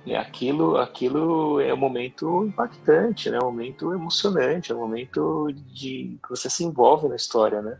[0.07, 6.17] é aquilo, aquilo é um momento impactante, né, um momento emocionante, é um momento de
[6.21, 7.77] que você se envolve na história, né?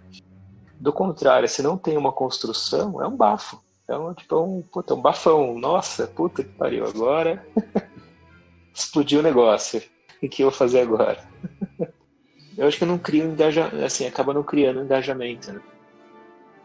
[0.79, 3.62] Do contrário, se não tem uma construção, é um bafo.
[3.87, 5.57] É um, tipo, é um, puta, um bafão.
[5.59, 6.85] Nossa, puta que pariu.
[6.85, 7.45] Agora
[8.73, 9.81] explodiu o negócio.
[10.21, 11.21] O que eu vou fazer agora?
[12.57, 15.61] eu acho que não cria engajamento, assim, acaba não criando engajamento, né?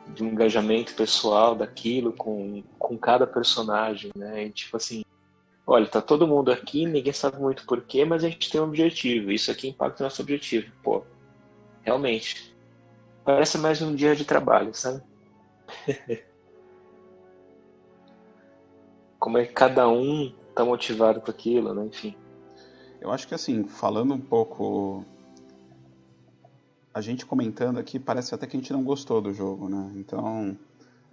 [0.09, 4.45] De um engajamento pessoal daquilo com, com cada personagem, né?
[4.45, 5.05] E, tipo assim,
[5.66, 9.33] olha, tá todo mundo aqui, ninguém sabe muito porquê, mas a gente tem um objetivo.
[9.33, 10.71] Isso aqui impacta o nosso objetivo.
[10.83, 11.03] Pô,
[11.83, 12.57] realmente,
[13.29, 15.03] Parece mais um dia de trabalho, sabe?
[19.19, 21.87] Como é que cada um tá motivado com aquilo, né?
[21.87, 22.14] Enfim.
[23.01, 25.05] Eu acho que assim, falando um pouco.
[26.93, 29.93] A gente comentando aqui, parece até que a gente não gostou do jogo, né?
[29.95, 30.57] Então,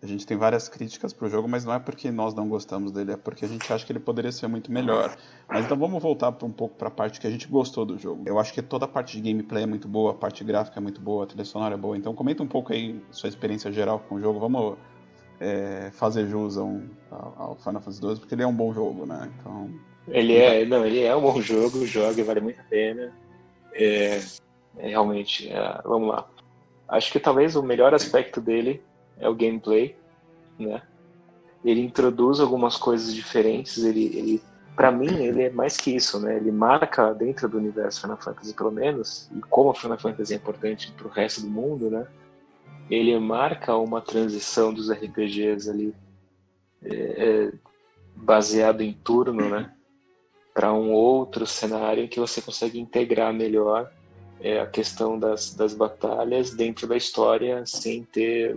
[0.01, 3.13] a gente tem várias críticas pro jogo, mas não é porque nós não gostamos dele,
[3.13, 5.15] é porque a gente acha que ele poderia ser muito melhor.
[5.47, 8.23] Mas então vamos voltar um pouco para a parte que a gente gostou do jogo.
[8.25, 10.81] Eu acho que toda a parte de gameplay é muito boa, a parte gráfica é
[10.81, 11.97] muito boa, a trilha sonora é boa.
[11.97, 14.39] Então comenta um pouco aí sua experiência geral com o jogo.
[14.39, 14.77] Vamos
[15.39, 16.79] é, fazer jus ao,
[17.11, 19.31] ao Final Fantasy XII, porque ele é um bom jogo, né?
[19.39, 19.69] Então...
[20.07, 23.11] Ele é, não, ele é um bom jogo, joga vale muito a pena.
[23.73, 24.21] É,
[24.77, 26.27] é realmente, é, vamos lá.
[26.87, 28.81] Acho que talvez o melhor aspecto dele
[29.19, 29.95] é o gameplay,
[30.59, 30.81] né?
[31.63, 34.43] Ele introduz algumas coisas diferentes, ele, ele
[34.75, 36.35] para mim, ele é mais que isso, né?
[36.35, 40.35] Ele marca dentro do universo Final Fantasy, pelo menos, e como a Final Fantasy é
[40.35, 42.05] importante para o resto do mundo, né?
[42.89, 45.93] Ele marca uma transição dos RPGs ali
[46.83, 47.53] é, é,
[48.15, 49.71] baseado em turno, né?
[50.53, 53.91] Para um outro cenário em que você consegue integrar melhor
[54.39, 58.55] é, a questão das, das batalhas dentro da história sem ter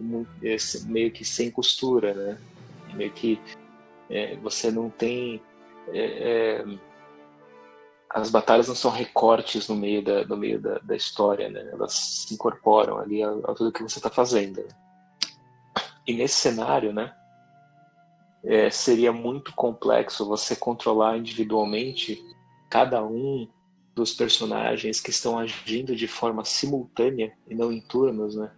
[0.87, 2.39] meio que sem costura, né?
[2.95, 3.41] Meio que
[4.11, 5.41] é, você não tem
[5.89, 6.64] é, é,
[8.11, 11.69] as batalhas não são recortes no meio da, no meio da, da história, né?
[11.73, 14.65] Elas se incorporam ali a, a tudo que você está fazendo.
[16.07, 17.15] E nesse cenário, né?
[18.45, 22.25] É, seria muito complexo você controlar individualmente
[22.71, 23.49] cada um
[23.95, 28.51] dos personagens que estão agindo de forma simultânea e não em turnos, né?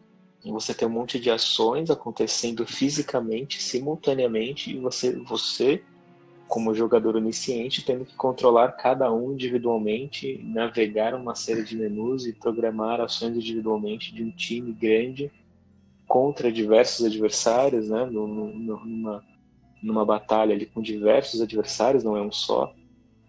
[0.45, 5.85] você tem um monte de ações acontecendo fisicamente, simultaneamente, e você, você
[6.51, 12.33] como jogador onisciente, tendo que controlar cada um individualmente, navegar uma série de menus e
[12.33, 15.31] programar ações individualmente de um time grande
[16.09, 18.05] contra diversos adversários, né?
[18.05, 19.25] numa,
[19.81, 22.75] numa batalha ali com diversos adversários, não é um só.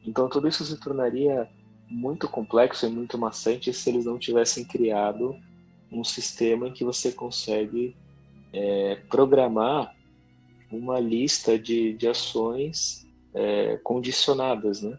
[0.03, 1.47] Então tudo isso se tornaria
[1.87, 5.35] muito complexo e muito maçante se eles não tivessem criado
[5.91, 7.95] um sistema em que você consegue
[8.51, 9.95] é, programar
[10.71, 14.97] uma lista de, de ações é, condicionadas, né?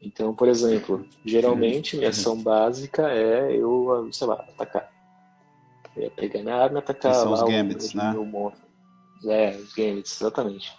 [0.00, 4.90] Então, por exemplo, geralmente minha ação básica é eu, sei lá, atacar.
[5.96, 8.12] Ia pegar na arma e atacar lá os gambits, né?
[9.26, 10.72] É, os gambits, exatamente.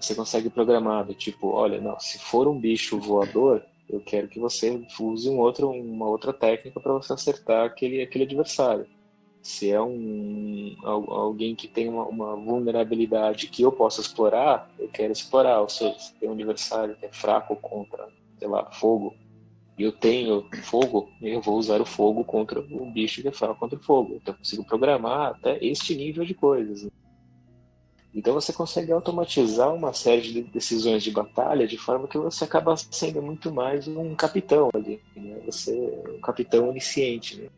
[0.00, 4.40] Você consegue programar do tipo, olha, não, se for um bicho voador, eu quero que
[4.40, 8.86] você use um outro, uma outra técnica para você acertar aquele, aquele adversário.
[9.48, 15.10] Se é um alguém que tem uma, uma, vulnerabilidade que eu possa explorar, eu quero
[15.10, 15.62] explorar.
[15.62, 18.06] Ou seja, se tem um adversário que é fraco contra,
[18.38, 19.16] sei lá, fogo,
[19.78, 23.58] e eu tenho fogo, eu vou usar o fogo contra um bicho que é fraco
[23.58, 24.16] contra o fogo.
[24.16, 26.86] Então eu consigo programar até este nível de coisas.
[28.14, 32.76] Então você consegue automatizar uma série de decisões de batalha de forma que você acaba
[32.76, 35.00] sendo muito mais um capitão ali.
[35.16, 35.40] Né?
[35.46, 37.40] Você é um capitão onisciente.
[37.40, 37.48] Né?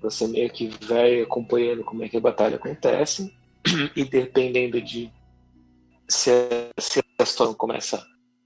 [0.00, 3.32] Você meio que vai acompanhando como é que a batalha acontece
[3.94, 5.10] e dependendo de
[6.08, 8.04] se a, se a situação começa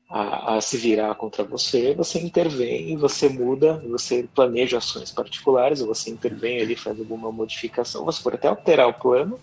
[0.09, 5.89] a, a, se virar contra você, você intervém, você muda, você planeja ações particulares, ou
[5.89, 9.41] você intervém ali, faz alguma modificação, você pode até alterar o plano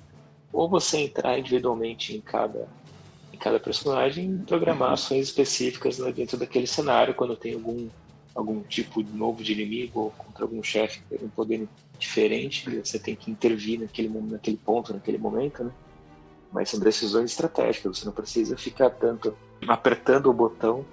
[0.53, 2.67] ou você entrar individualmente em cada
[3.33, 4.93] em cada personagem e programar uhum.
[4.93, 7.87] ações específicas né, dentro daquele cenário quando tem algum
[8.33, 11.67] algum tipo novo de inimigo ou contra algum chefe que tem um poder
[11.99, 15.71] diferente você tem que intervir naquele naquele ponto naquele momento né
[16.51, 19.35] mas são decisões estratégicas você não precisa ficar tanto
[19.67, 20.85] apertando o botão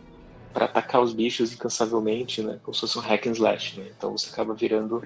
[0.52, 3.86] para atacar os bichos incansavelmente né como se fosse um hack and slash né?
[3.96, 5.02] então você acaba virando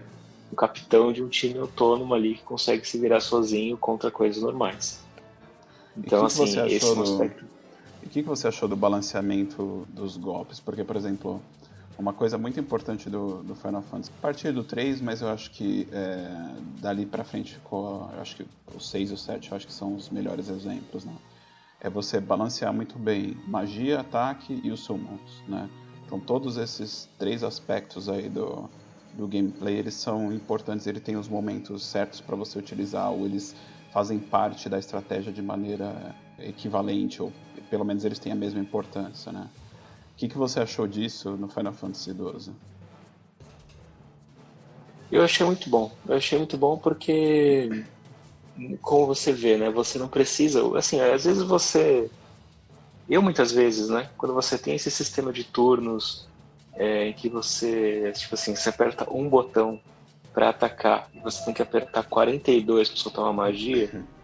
[0.52, 5.00] um capitão de um time autônomo ali que consegue se virar sozinho contra coisas normais.
[5.96, 7.44] Então, que assim, que esse é um aspecto.
[8.02, 10.60] E o que, que você achou do balanceamento dos golpes?
[10.60, 11.40] Porque, por exemplo,
[11.98, 15.50] uma coisa muito importante do, do Final Fantasy, a partir do 3, mas eu acho
[15.50, 19.56] que é, dali pra frente ficou, eu acho que o 6 e o 7 eu
[19.56, 21.14] acho que são os melhores exemplos, né?
[21.80, 25.68] É você balancear muito bem magia, ataque e os summons, né?
[26.04, 28.68] Então todos esses três aspectos aí do,
[29.14, 33.54] do gameplay, eles são importantes, ele tem os momentos certos para você utilizar, ou eles
[33.92, 37.32] fazem parte da estratégia de maneira equivalente, ou
[37.68, 39.48] pelo menos eles têm a mesma importância, né?
[40.22, 42.54] O que, que você achou disso no Final Fantasy XII?
[45.10, 45.90] Eu achei muito bom.
[46.06, 47.84] Eu achei muito bom porque,
[48.80, 49.68] como você vê, né?
[49.68, 50.62] Você não precisa.
[50.78, 52.08] Assim, às vezes você.
[53.10, 54.10] Eu muitas vezes, né?
[54.16, 56.28] Quando você tem esse sistema de turnos
[56.74, 59.80] é, em que você, tipo assim, você aperta um botão
[60.32, 64.04] para atacar e você tem que apertar 42 para soltar uma magia, uhum.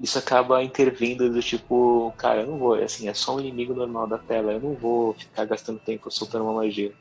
[0.00, 4.06] isso acaba intervindo do tipo, cara, eu não vou, assim, é só um inimigo normal
[4.06, 6.92] da tela, eu não vou ficar gastando tempo soltando uma magia.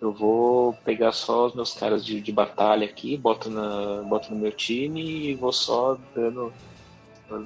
[0.00, 4.40] Eu vou pegar só os meus caras de, de batalha aqui, boto, na, boto no
[4.40, 6.52] meu time e vou só dando,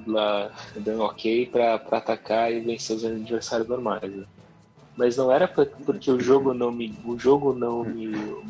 [0.07, 4.11] lá, dando ok para atacar e vencer os adversários normais.
[4.11, 4.25] Né?
[4.97, 8.07] mas não era porque o jogo não me o jogo não me,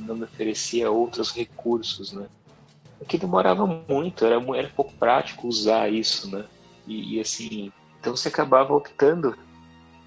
[0.07, 2.27] não me oferecia outros recursos, né?
[3.09, 6.45] Que demorava muito, era, era pouco prático usar isso, né?
[6.87, 9.37] E, e, assim, então você acabava optando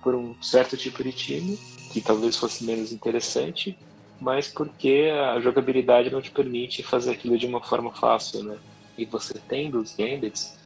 [0.03, 1.57] por um certo tipo de time
[1.91, 3.77] que talvez fosse menos interessante,
[4.19, 8.57] mas porque a jogabilidade não te permite fazer aquilo de uma forma fácil, né?
[8.97, 10.57] E você tendo os gambits,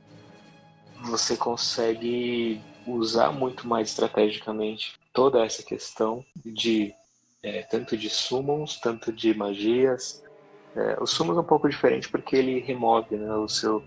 [1.03, 6.93] você consegue usar muito mais estrategicamente toda essa questão de
[7.43, 10.23] é, tanto de summons, tanto de magias.
[10.75, 13.83] É, o summons é um pouco diferente porque ele remove né, o seu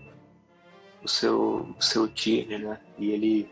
[1.03, 2.79] o seu o seu time, né?
[2.97, 3.49] E ele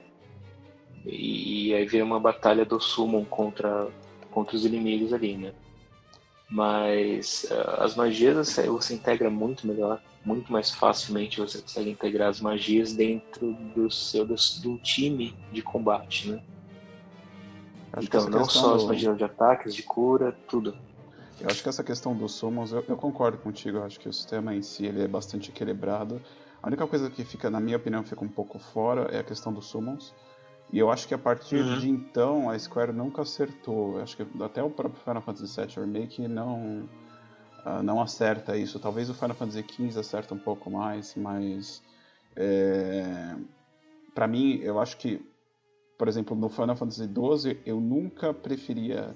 [1.06, 3.92] e, e aí vira uma batalha do summon contra
[4.30, 5.54] contra os inimigos ali, né?
[6.50, 12.30] Mas uh, as magias você, você integra muito melhor, muito mais facilmente você consegue integrar
[12.30, 16.42] as magias dentro do seu do, do time de combate, né?
[17.94, 20.76] Acho então, não só as magias de ataques, de cura, tudo.
[21.40, 24.14] Eu acho que essa questão dos summons, eu, eu, concordo contigo, eu acho que o
[24.14, 26.22] sistema em si ele é bastante equilibrado.
[26.62, 29.52] A única coisa que fica, na minha opinião, fica um pouco fora é a questão
[29.52, 30.14] dos summons.
[30.72, 31.80] E eu acho que a partir uhum.
[31.80, 33.98] de então a Square nunca acertou.
[33.98, 36.90] Eu acho que até o próprio Final Fantasy VII Remake não
[37.66, 38.80] uh, não acerta isso.
[38.80, 41.84] Talvez o Final Fantasy XV acerta um pouco mais, mas
[42.36, 43.36] é,
[44.14, 45.22] para mim, eu acho que,
[45.98, 49.16] por exemplo, no Final Fantasy XII, eu nunca preferia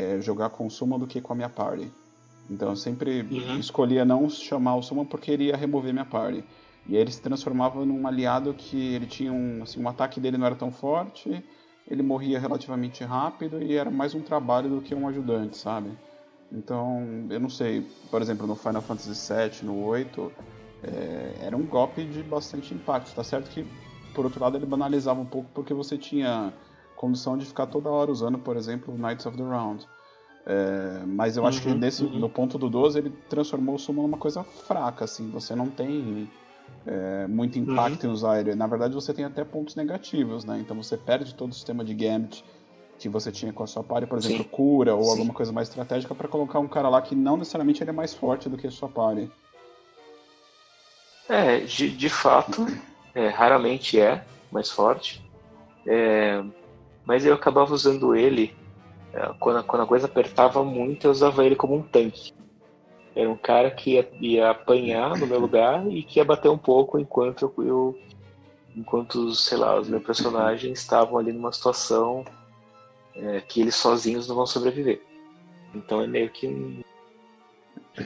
[0.00, 1.90] é, jogar com o Summon do que com a minha party.
[2.48, 3.58] Então eu sempre uhum.
[3.58, 6.42] escolhia não chamar o Summon porque ele ia remover minha party.
[6.86, 10.38] E aí ele se transformava num aliado que ele tinha um, assim, um ataque dele
[10.38, 11.44] não era tão forte,
[11.86, 15.90] ele morria relativamente rápido e era mais um trabalho do que um ajudante, sabe?
[16.50, 20.32] Então, eu não sei, por exemplo, no Final Fantasy VII, no 8,
[20.82, 23.14] é, era um golpe de bastante impacto.
[23.14, 23.64] Tá certo que,
[24.14, 26.52] por outro lado, ele banalizava um pouco porque você tinha
[27.00, 29.88] condição de ficar toda hora usando, por exemplo, Knights of the Round.
[30.44, 32.18] É, mas eu uhum, acho que uhum, nesse, uhum.
[32.18, 35.30] no ponto do 12 ele transformou o summon numa coisa fraca, assim.
[35.30, 36.30] Você não tem
[36.86, 38.10] é, muito impacto uhum.
[38.10, 38.54] em usar ele.
[38.54, 40.58] Na verdade, você tem até pontos negativos, né?
[40.60, 42.44] Então você perde todo o sistema de Gambit
[42.98, 44.50] que você tinha com a sua party, por exemplo, Sim.
[44.50, 45.10] cura ou Sim.
[45.12, 48.12] alguma coisa mais estratégica para colocar um cara lá que não necessariamente ele é mais
[48.12, 49.30] forte do que a sua party.
[51.26, 52.66] É, de, de fato,
[53.14, 54.22] é, raramente é
[54.52, 55.24] mais forte.
[55.86, 56.44] É,
[57.04, 58.54] mas eu acabava usando ele
[59.12, 62.32] é, quando, quando a coisa apertava muito, eu usava ele como um tanque.
[63.14, 66.58] Era um cara que ia, ia apanhar no meu lugar e que ia bater um
[66.58, 67.98] pouco enquanto eu, eu
[68.76, 72.24] enquanto, sei lá, os meus personagens estavam ali numa situação
[73.14, 75.02] é, que eles sozinhos não vão sobreviver.
[75.74, 76.80] Então é meio que um,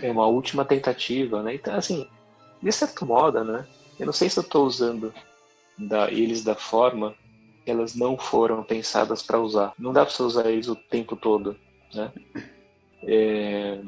[0.02, 1.54] é uma última tentativa, né?
[1.54, 2.08] Então, assim,
[2.62, 3.66] de certo modo, né?
[3.98, 5.12] Eu não sei se eu estou usando
[5.78, 7.14] da, eles da forma
[7.66, 9.72] elas não foram pensadas para usar.
[9.78, 11.56] Não dá para você usar eles o tempo todo,
[11.94, 12.12] né?
[13.02, 13.80] É...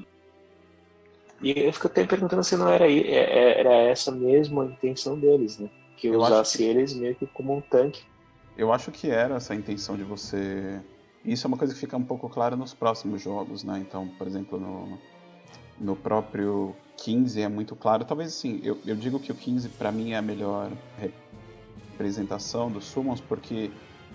[1.43, 5.19] E eu fico até perguntando se não era, é, é, era essa mesmo a intenção
[5.19, 5.69] deles, né?
[5.97, 6.65] Que eu, eu usasse que...
[6.65, 8.03] eles meio que como um tanque.
[8.57, 10.81] Eu acho que era essa a intenção de você.
[11.25, 13.79] Isso é uma coisa que fica um pouco clara nos próximos jogos, né?
[13.87, 14.99] Então, por exemplo, no,
[15.79, 18.05] no próprio 15 é muito claro.
[18.05, 20.71] Talvez assim, eu, eu digo que o 15 para mim é a melhor
[21.97, 23.71] representação dos Summons porque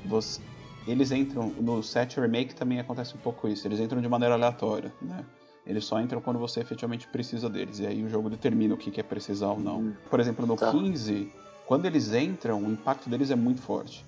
[0.06, 0.40] você,
[0.88, 3.68] eles entram no 7 Remake também acontece um pouco isso.
[3.68, 5.26] Eles entram de maneira aleatória, né?
[5.66, 7.80] Eles só entram quando você efetivamente precisa deles.
[7.80, 9.80] E aí o jogo determina o que é precisar ou não.
[9.80, 9.94] Hum.
[10.10, 10.72] Por exemplo, no tá.
[10.72, 11.32] 15,
[11.66, 14.06] quando eles entram, o impacto deles é muito forte.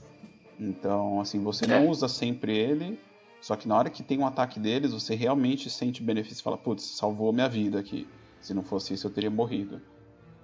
[0.59, 1.89] Então, assim, você não é.
[1.89, 2.99] usa sempre ele,
[3.41, 6.57] só que na hora que tem um ataque deles, você realmente sente benefício e fala,
[6.57, 8.07] putz, salvou minha vida aqui.
[8.41, 9.81] Se não fosse isso, eu teria morrido.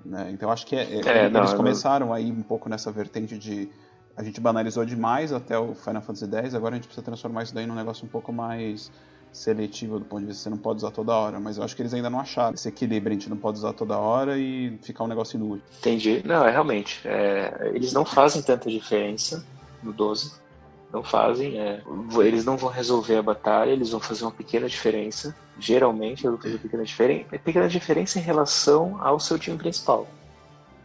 [0.05, 0.29] Né?
[0.31, 2.13] Então, acho que é, é, é eles não, começaram não...
[2.13, 3.69] aí um pouco nessa vertente de
[4.15, 7.55] a gente banalizou demais até o Final Fantasy X, agora a gente precisa transformar isso
[7.55, 8.91] daí num negócio um pouco mais
[9.31, 11.81] seletivo do ponto de vista você não pode usar toda hora, mas eu acho que
[11.81, 15.03] eles ainda não acharam esse equilíbrio, a gente não pode usar toda hora e ficar
[15.03, 15.63] um negócio inútil.
[15.79, 16.21] Entendi.
[16.25, 16.99] Não, é realmente.
[17.05, 19.45] É, eles não fazem tanta diferença
[19.83, 20.33] no 12.
[20.91, 21.59] Não fazem.
[21.59, 21.83] É,
[22.25, 25.35] eles não vão resolver a batalha, eles vão fazer uma pequena diferença.
[25.59, 27.27] Geralmente, eles vão fazer uma pequena diferença.
[27.31, 30.07] É pequena diferença em relação ao seu time principal.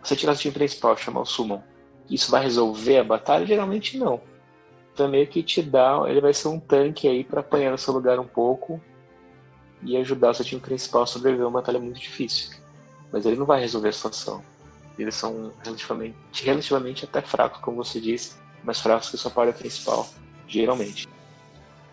[0.02, 1.62] Você tirar o time principal, chamar o Summon,
[2.10, 3.46] isso vai resolver a batalha?
[3.46, 4.20] Geralmente não
[4.94, 7.92] então meio que te dá, ele vai ser um tanque aí para apanhar no seu
[7.92, 8.80] lugar um pouco
[9.82, 12.56] e ajudar o seu time principal a sobreviver uma batalha muito difícil.
[13.12, 14.40] Mas ele não vai resolver a situação.
[14.96, 20.08] Eles são relativamente, relativamente até fracos, como você disse, mais fracos que sua parte principal,
[20.48, 21.08] geralmente.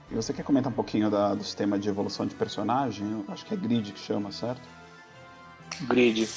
[0.09, 3.23] E você quer comentar um pouquinho da, do sistema de evolução de personagem?
[3.27, 4.61] Acho que é grid que chama, certo?
[5.81, 6.27] Grid.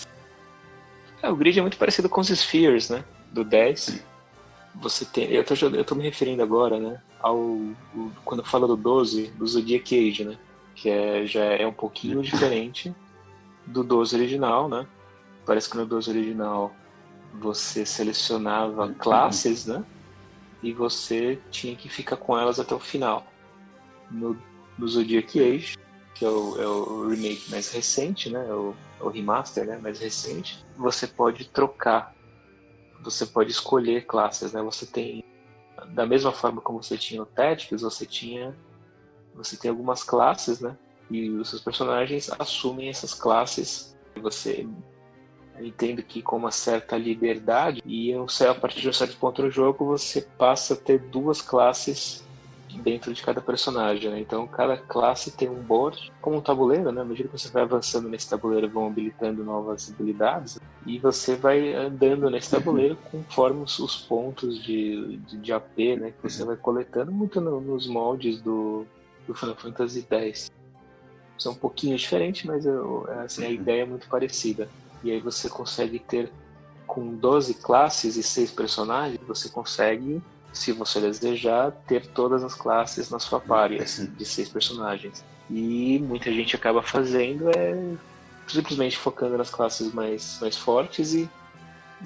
[1.22, 3.04] É, o grid é muito parecido com os Spheres, né?
[3.32, 4.04] Do 10
[4.74, 5.30] você tem.
[5.30, 7.00] Eu tô, eu tô me referindo agora, né?
[7.20, 7.58] Ao.
[8.24, 10.36] Quando eu falo do 12, do Zodiac Age, né?
[10.74, 12.94] Que é, já é um pouquinho diferente
[13.66, 14.86] do 12 original, né?
[15.46, 16.72] Parece que no 12 original
[17.40, 19.84] você selecionava classes, né?
[20.64, 23.24] E você tinha que ficar com elas até o final.
[24.10, 24.36] No,
[24.76, 25.76] no Zodiac Age,
[26.14, 28.44] que é o, é o remake mais recente, né?
[28.48, 29.78] É o, é o remaster né?
[29.78, 32.14] mais recente, você pode trocar
[33.04, 34.62] você pode escolher classes, né?
[34.62, 35.22] Você tem
[35.88, 38.56] da mesma forma como você tinha o Tactics, você tinha
[39.34, 40.76] você tem algumas classes, né?
[41.10, 43.94] E os seus personagens assumem essas classes.
[44.22, 44.66] Você
[45.60, 49.84] entende que com uma certa liberdade e a partir de um certo ponto no jogo
[49.84, 52.24] você passa a ter duas classes
[52.82, 54.20] dentro de cada personagem, né?
[54.20, 57.00] Então cada classe tem um board, como um tabuleiro, né?
[57.00, 61.72] À medida que você vai avançando nesse tabuleiro, vão habilitando novas habilidades e você vai
[61.72, 66.12] andando nesse tabuleiro conforme os, os pontos de, de, de, AP, né?
[66.12, 68.86] Que você vai coletando muito no, nos moldes do,
[69.26, 70.50] do Final Fantasy X.
[71.38, 74.68] São um pouquinho diferentes, mas eu, assim, a ideia é muito parecida.
[75.04, 76.32] E aí você consegue ter
[76.86, 80.20] com 12 classes e 6 personagens, você consegue
[80.54, 85.24] se você desejar, ter todas as classes na sua party, assim, de seis personagens.
[85.50, 87.96] E muita gente acaba fazendo é
[88.46, 91.28] simplesmente focando nas classes mais, mais fortes e,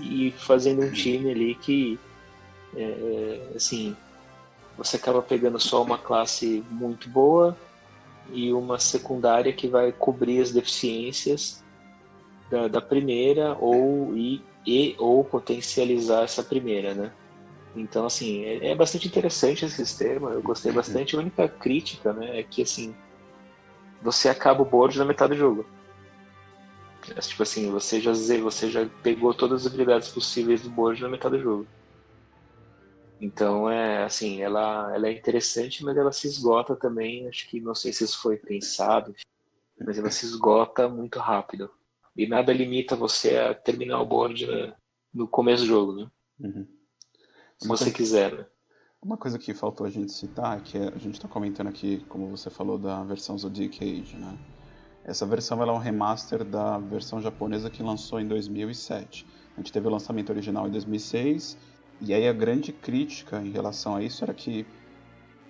[0.01, 1.99] e fazendo um time ali que,
[2.75, 3.95] é, assim,
[4.77, 7.57] você acaba pegando só uma classe muito boa
[8.33, 11.63] e uma secundária que vai cobrir as deficiências
[12.51, 17.13] da, da primeira ou e, e ou potencializar essa primeira, né?
[17.77, 21.15] Então, assim, é, é, bastante interessante esse sistema, eu gostei bastante.
[21.15, 22.95] A única crítica, né, é que, assim,
[24.03, 25.67] você acaba o board na metade do jogo.
[27.15, 31.09] É, tipo assim, você já, você já pegou todas as habilidades possíveis do board na
[31.09, 31.69] metade do jogo.
[33.21, 37.29] Então, é assim, ela, ela é interessante, mas ela se esgota também.
[37.29, 39.15] Acho que, não sei se isso foi pensado,
[39.79, 41.71] mas ela se esgota muito rápido.
[42.19, 44.75] E nada limita você a terminar o board né,
[45.15, 46.11] no começo do jogo, né?
[46.41, 46.67] Uhum.
[47.57, 48.47] Se você quiser, né?
[49.01, 52.27] Uma coisa que faltou a gente citar, que é, a gente está comentando aqui, como
[52.27, 54.37] você falou, da versão Zodiac Age, né?
[55.05, 59.25] Essa versão é um remaster da versão japonesa que lançou em 2007.
[59.57, 61.57] A gente teve o lançamento original em 2006,
[62.01, 64.67] e aí a grande crítica em relação a isso era que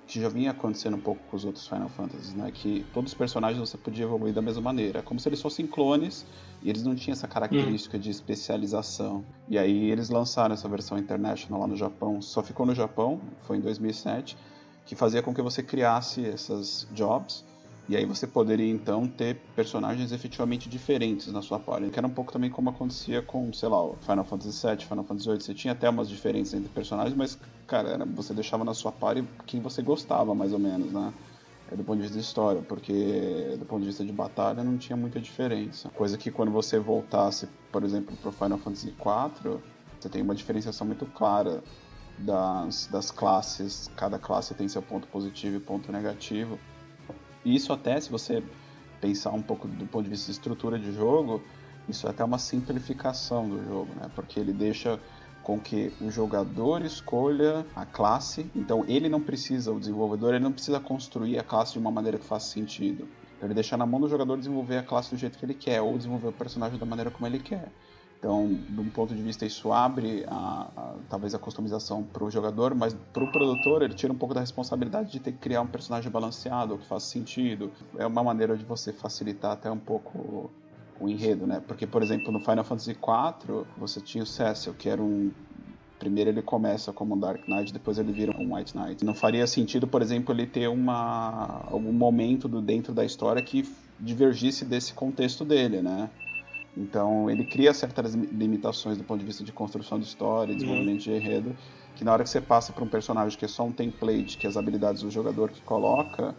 [0.09, 2.50] que já vinha acontecendo um pouco com os outros Final Fantasies, né?
[2.50, 6.24] Que todos os personagens você podia evoluir da mesma maneira, como se eles fossem clones
[6.62, 9.22] e eles não tinham essa característica de especialização.
[9.46, 13.59] E aí eles lançaram essa versão International lá no Japão, só ficou no Japão, foi
[13.59, 14.34] em 2007,
[14.86, 17.44] que fazia com que você criasse essas jobs
[17.89, 21.89] e aí você poderia então ter personagens efetivamente diferentes na sua party.
[21.89, 25.28] Que era um pouco também como acontecia com, sei lá, Final Fantasy VII, Final Fantasy
[25.28, 25.41] VIII.
[25.41, 29.24] Você tinha até umas diferenças entre personagens, mas, cara, era, você deixava na sua party
[29.47, 31.14] quem você gostava, mais ou menos, né?
[31.72, 34.76] É do ponto de vista de história, porque do ponto de vista de batalha não
[34.76, 35.89] tinha muita diferença.
[35.91, 39.59] Coisa que quando você voltasse, por exemplo, para Final Fantasy IV,
[39.99, 41.62] você tem uma diferenciação muito clara
[42.18, 43.91] das, das classes.
[43.97, 46.59] Cada classe tem seu ponto positivo e ponto negativo.
[47.55, 48.42] Isso até, se você
[49.01, 51.42] pensar um pouco do ponto de vista de estrutura de jogo,
[51.88, 54.11] isso é até uma simplificação do jogo, né?
[54.14, 55.01] Porque ele deixa
[55.42, 60.53] com que o jogador escolha a classe, então ele não precisa, o desenvolvedor, ele não
[60.53, 63.09] precisa construir a classe de uma maneira que faça sentido.
[63.36, 65.80] Então ele deixa na mão do jogador desenvolver a classe do jeito que ele quer,
[65.80, 67.72] ou desenvolver o personagem da maneira como ele quer.
[68.19, 72.31] Então, de um ponto de vista, isso abre a, a, talvez a customização para o
[72.31, 75.61] jogador, mas para o produtor ele tira um pouco da responsabilidade de ter que criar
[75.61, 77.71] um personagem balanceado, que faça sentido.
[77.97, 80.51] É uma maneira de você facilitar até um pouco
[80.99, 81.62] o enredo, né?
[81.66, 85.31] Porque, por exemplo, no Final Fantasy IV, você tinha o Cecil, que era um
[85.99, 89.05] Primeiro ele começa como um Dark Knight, depois ele vira um White Knight.
[89.05, 93.69] Não faria sentido, por exemplo, ele ter uma algum momento do dentro da história que
[93.99, 96.09] divergisse desse contexto dele, né?
[96.79, 100.59] Então ele cria certas limitações do ponto de vista de construção de história, uhum.
[100.59, 101.57] desenvolvimento de enredo,
[101.97, 104.47] que na hora que você passa para um personagem que é só um template, que
[104.47, 106.35] é as habilidades do jogador que coloca,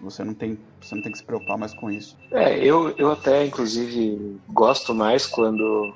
[0.00, 2.16] você não tem, você não tem que se preocupar mais com isso.
[2.30, 5.92] É, eu, eu até inclusive gosto mais quando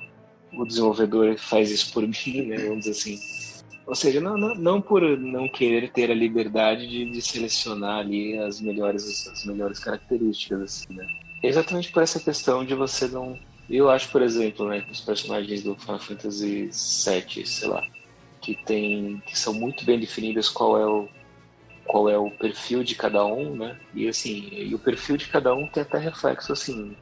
[0.53, 3.19] o desenvolvedor faz isso por mim, né, vamos dizer assim.
[3.87, 8.37] Ou seja, não, não, não por não querer ter a liberdade de, de selecionar ali
[8.37, 11.07] as melhores, as melhores características, assim, né?
[11.41, 13.39] Exatamente por essa questão de você não
[13.77, 17.85] eu acho, por exemplo, né, os personagens do Final Fantasy VII, sei lá,
[18.41, 21.07] que tem, que são muito bem definidos qual é o
[21.85, 23.75] qual é o perfil de cada um, né?
[23.95, 26.95] E assim, e o perfil de cada um tem até reflexo assim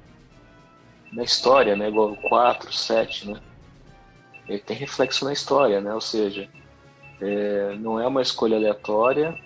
[1.12, 1.90] na história, né?
[1.90, 3.42] Igual o 4, 7, né?
[4.48, 5.94] Ele tem reflexo na história, né?
[5.94, 6.50] Ou seja,
[7.20, 9.38] é, não é uma escolha aleatória,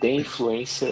[0.00, 0.88] tem influência,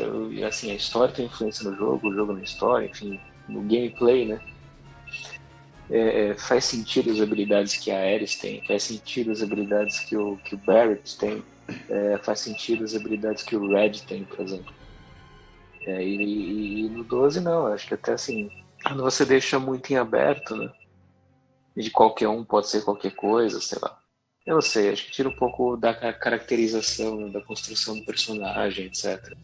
[0.47, 3.18] assim, a história tem influência no jogo, o jogo na história, enfim,
[3.49, 4.41] no gameplay, né?
[5.91, 10.16] É, é, faz sentido as habilidades que a Ares tem, faz sentido as habilidades que
[10.16, 11.43] o, que o Barrett tem,
[11.88, 14.72] é, faz sentido as habilidades que o Red tem, por exemplo.
[15.82, 18.51] É, e, e, no 12 não, acho que até assim,
[18.84, 20.70] quando você deixa muito em aberto, né?
[21.76, 23.99] De qualquer um pode ser qualquer coisa, sei lá.
[24.47, 29.34] Eu não sei, acho que tira um pouco da caracterização, da construção do personagem, etc.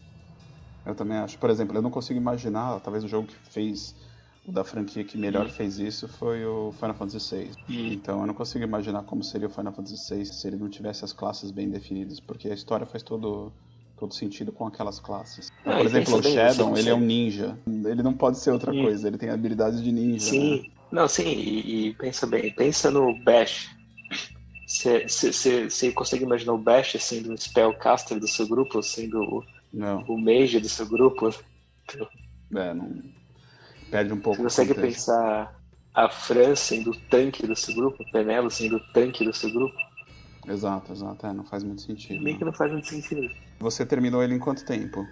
[0.85, 1.37] Eu também acho.
[1.37, 3.95] Por exemplo, eu não consigo imaginar, talvez o jogo que fez
[4.47, 5.51] da franquia que melhor uhum.
[5.51, 7.51] fez isso foi o Final Fantasy VI.
[7.69, 7.87] Uhum.
[7.93, 11.03] Então eu não consigo imaginar como seria o Final Fantasy VI se ele não tivesse
[11.03, 13.51] as classes bem definidas, porque a história faz todo
[13.97, 15.51] todo sentido com aquelas classes.
[15.65, 17.57] Ah, Por exemplo, o Shadow, ele é um ninja.
[17.65, 20.29] Ele não pode ser outra coisa, ele tem habilidades de ninja.
[20.29, 20.69] Sim, né?
[20.91, 23.75] não, sim, e, e, pensa bem, pensa no Bash.
[24.67, 29.43] Você consegue imaginar o Bash sendo um spellcaster do seu grupo, sendo o,
[29.73, 30.03] não.
[30.03, 31.33] o mage do seu grupo?
[32.55, 33.01] É, não,
[33.89, 34.41] Perde um pouco.
[34.41, 35.55] Você consegue pensar
[35.93, 39.75] a Fran sendo o tanque seu grupo, a Penelo sendo o tanque seu grupo?
[40.47, 41.25] Exato, exato.
[41.25, 42.23] É, não faz muito sentido.
[42.23, 43.29] Meio que não faz muito sentido.
[43.59, 45.07] Você terminou ele em quanto tempo?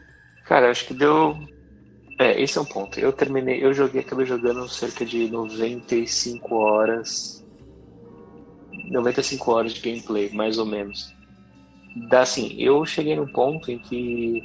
[0.46, 1.38] Cara, acho que deu.
[2.20, 3.00] É, esse é um ponto.
[3.00, 7.44] Eu terminei, eu joguei, acabei jogando cerca de 95 horas.
[8.72, 11.14] 95 horas de gameplay, mais ou menos.
[12.10, 14.44] Dá assim, eu cheguei num ponto em que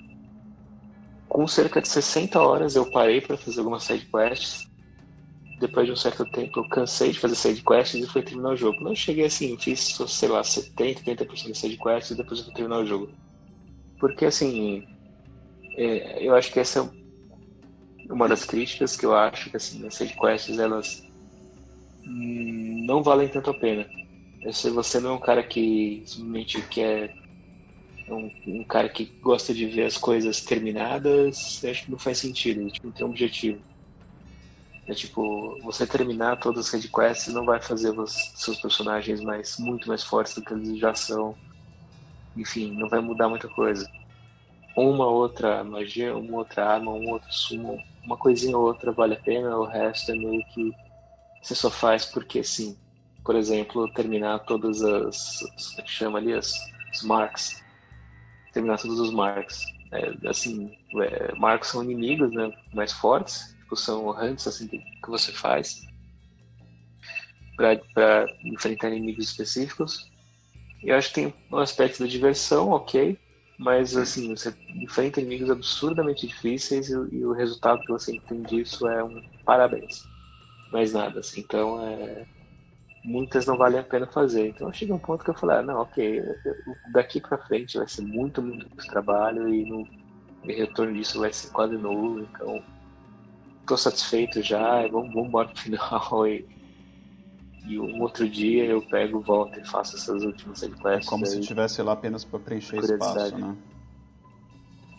[1.30, 4.68] com cerca de 60 horas eu parei para fazer algumas side quests.
[5.60, 8.56] Depois de um certo tempo eu cansei de fazer side quests e fui terminar o
[8.56, 8.82] jogo.
[8.82, 12.54] Não cheguei assim, fiz, sei lá, 70, 80% de side quests e depois eu fui
[12.54, 13.10] terminar o jogo.
[14.00, 14.84] Porque assim,
[15.76, 19.94] é, eu acho que essa é uma das críticas que eu acho que assim, as
[19.94, 21.08] side quests elas
[22.04, 23.86] não valem tanto a pena.
[24.52, 27.19] Se você não é um cara que simplesmente quer
[28.14, 32.66] um, um, cara que gosta de ver as coisas terminadas, acho que não faz sentido,
[32.70, 33.62] tipo, não tem um objetivo.
[34.86, 39.88] É tipo, você terminar todas as quests não vai fazer os seus personagens mais muito
[39.88, 41.36] mais fortes do que eles já são.
[42.36, 43.88] Enfim, não vai mudar muita coisa.
[44.76, 49.20] Uma outra magia, uma outra arma, um outro sumo, uma coisinha ou outra vale a
[49.20, 50.72] pena, o resto é meio que
[51.42, 52.76] você só faz porque sim.
[53.24, 55.38] Por exemplo, terminar todas as.
[55.40, 56.32] Como é que chama ali?
[56.32, 56.52] As,
[56.92, 57.62] as marks
[58.52, 59.62] terminar todos os marcos.
[59.92, 65.10] É, assim, é, marcos são inimigos né, mais fortes, tipo, são hunts assim, que, que
[65.10, 65.82] você faz
[67.94, 70.10] para enfrentar inimigos específicos.
[70.82, 73.18] Eu acho que tem um aspecto da diversão, ok,
[73.58, 78.88] mas assim, você enfrenta inimigos absurdamente difíceis e, e o resultado que você tem disso
[78.88, 80.02] é um parabéns.
[80.72, 81.40] Mais nada, assim.
[81.40, 82.24] Então é
[83.04, 84.48] muitas não valem a pena fazer.
[84.48, 86.22] Então eu cheguei a um ponto que eu falei, ah, não, ok,
[86.92, 89.86] daqui para frente vai ser muito, muito trabalho e no
[90.44, 92.62] e retorno disso vai ser quase nulo, então
[93.60, 96.46] estou satisfeito já, vamos, vamos embora pro final e,
[97.66, 101.06] e um outro dia eu pego, volto e faço essas últimas sidequests.
[101.06, 103.56] É como se estivesse lá apenas para preencher espaço, né?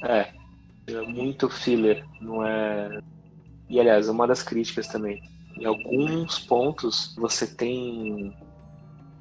[0.04, 0.34] É,
[0.88, 3.00] é muito filler, não é...
[3.70, 5.22] E aliás, uma das críticas também,
[5.62, 8.36] em alguns pontos você tem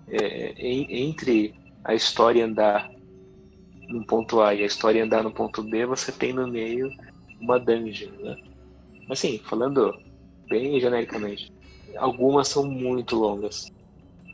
[0.09, 2.89] é, em, entre a história andar
[3.91, 6.91] no ponto A e a história andar no ponto B, você tem no meio
[7.39, 8.37] uma dungeon, né?
[9.11, 9.95] Assim, falando
[10.49, 11.53] bem genericamente,
[11.99, 13.71] algumas são muito longas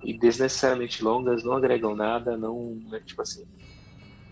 [0.05, 3.43] e desnecessariamente longas, não agregam nada, não, é, tipo assim,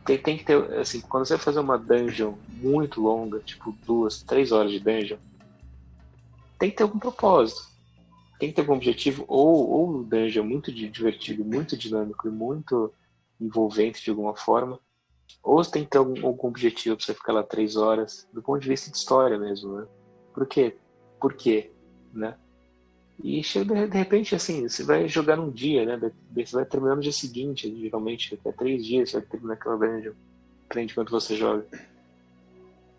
[0.05, 4.23] tem, tem que ter, assim, quando você vai fazer uma dungeon muito longa, tipo duas,
[4.23, 5.19] três horas de dungeon,
[6.59, 7.63] tem que ter algum propósito.
[8.39, 12.31] Tem que ter algum objetivo, ou, ou o dungeon é muito divertido, muito dinâmico e
[12.31, 12.93] muito
[13.41, 14.79] envolvente de alguma forma,
[15.43, 18.43] ou você tem que ter algum, algum objetivo para você ficar lá três horas, do
[18.43, 19.87] ponto de vista de história mesmo, né?
[20.33, 20.77] Por quê?
[21.21, 21.71] Por quê?
[22.13, 22.37] Né?
[23.23, 26.13] E chega de repente assim, você vai jogar num dia, né?
[26.35, 30.13] Você vai terminar no dia seguinte, geralmente, até três dias você vai terminar aquela dungeon.
[30.69, 31.67] Depende de quanto você joga.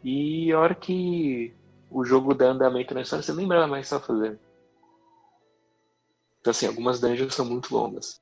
[0.04, 1.54] E a hora que
[1.96, 4.38] o jogo dá andamento na história, você nem lembra mais o que fazendo.
[6.42, 8.20] Então, assim, algumas dungeons são muito longas.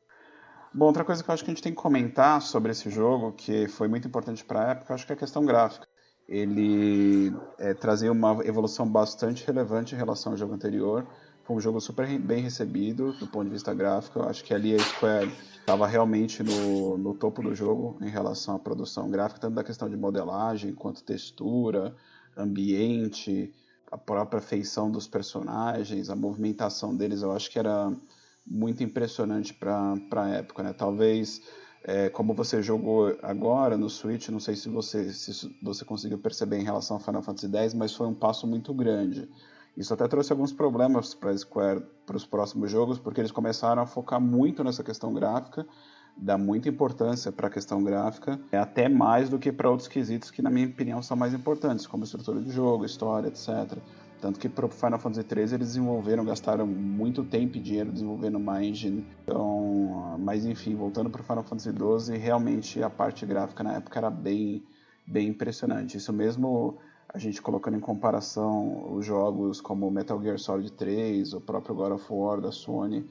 [0.72, 3.32] Bom, outra coisa que eu acho que a gente tem que comentar sobre esse jogo,
[3.32, 5.88] que foi muito importante para a época, acho que é a questão gráfica.
[6.30, 11.06] Ele é, trazia uma evolução bastante relevante em relação ao jogo anterior.
[11.44, 14.20] Foi um jogo super bem recebido do ponto de vista gráfico.
[14.20, 18.56] Eu acho que ali a Square estava realmente no, no topo do jogo em relação
[18.56, 21.96] à produção gráfica, tanto da questão de modelagem quanto textura,
[22.38, 23.54] ambiente,
[23.94, 27.96] a própria feição dos personagens, a movimentação deles, eu acho que era
[28.44, 30.74] muito impressionante para a época, né?
[30.74, 31.44] Talvez,
[31.84, 36.58] é, como você jogou agora no Switch, não sei se você, se você conseguiu perceber
[36.58, 39.30] em relação a Final Fantasy X, mas foi um passo muito grande.
[39.78, 43.86] Isso até trouxe alguns problemas para Square para os próximos jogos, porque eles começaram a
[43.86, 45.68] focar muito nessa questão gráfica
[46.18, 50.32] dá muita importância para a questão gráfica, é até mais do que para outros quesitos
[50.32, 53.78] que, na minha opinião, são mais importantes, como estrutura de jogo, história, etc.
[54.22, 58.36] Tanto que para o Final Fantasy XIII eles desenvolveram, gastaram muito tempo e dinheiro desenvolvendo
[58.36, 59.06] uma engine.
[59.22, 64.00] Então, mas enfim, voltando para o Final Fantasy XII, realmente a parte gráfica na época
[64.00, 64.64] era bem,
[65.06, 65.98] bem impressionante.
[65.98, 66.78] Isso mesmo
[67.14, 71.92] a gente colocando em comparação os jogos como Metal Gear Solid 3, o próprio God
[71.92, 73.06] of War da Sony,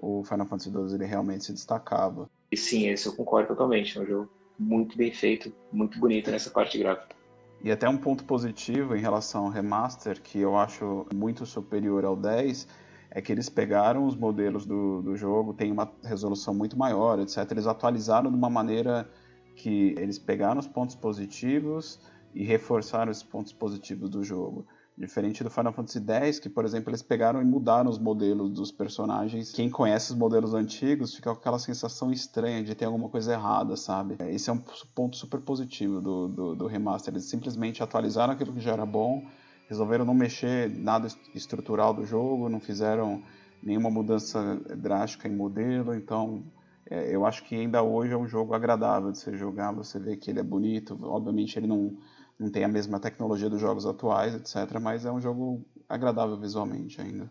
[0.00, 2.28] o Final Fantasy XII ele realmente se destacava.
[2.50, 3.98] E sim, esse eu concordo totalmente.
[3.98, 7.14] É um jogo muito bem feito, muito bonito nessa parte gráfica.
[7.62, 12.14] E até um ponto positivo em relação ao remaster, que eu acho muito superior ao
[12.14, 12.68] 10,
[13.10, 17.50] é que eles pegaram os modelos do, do jogo, tem uma resolução muito maior, etc.
[17.50, 19.08] Eles atualizaram de uma maneira
[19.54, 21.98] que eles pegaram os pontos positivos
[22.34, 24.66] e reforçaram os pontos positivos do jogo.
[24.98, 28.72] Diferente do Final Fantasy X, que, por exemplo, eles pegaram e mudaram os modelos dos
[28.72, 29.52] personagens.
[29.52, 33.76] Quem conhece os modelos antigos fica com aquela sensação estranha de ter alguma coisa errada,
[33.76, 34.16] sabe?
[34.20, 34.62] Esse é um
[34.94, 37.12] ponto super positivo do, do, do remaster.
[37.12, 39.22] Eles simplesmente atualizaram aquilo que já era bom,
[39.68, 43.22] resolveram não mexer nada estrutural do jogo, não fizeram
[43.62, 46.42] nenhuma mudança drástica em modelo, então
[46.88, 50.16] é, eu acho que ainda hoje é um jogo agradável de ser jogar, você vê
[50.16, 51.96] que ele é bonito, obviamente ele não
[52.38, 54.78] não tem a mesma tecnologia dos jogos atuais, etc.
[54.80, 57.30] Mas é um jogo agradável visualmente ainda.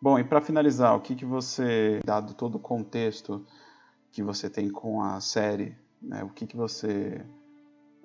[0.00, 3.44] Bom, e para finalizar, o que, que você, dado todo o contexto
[4.10, 7.20] que você tem com a série, né, o que, que você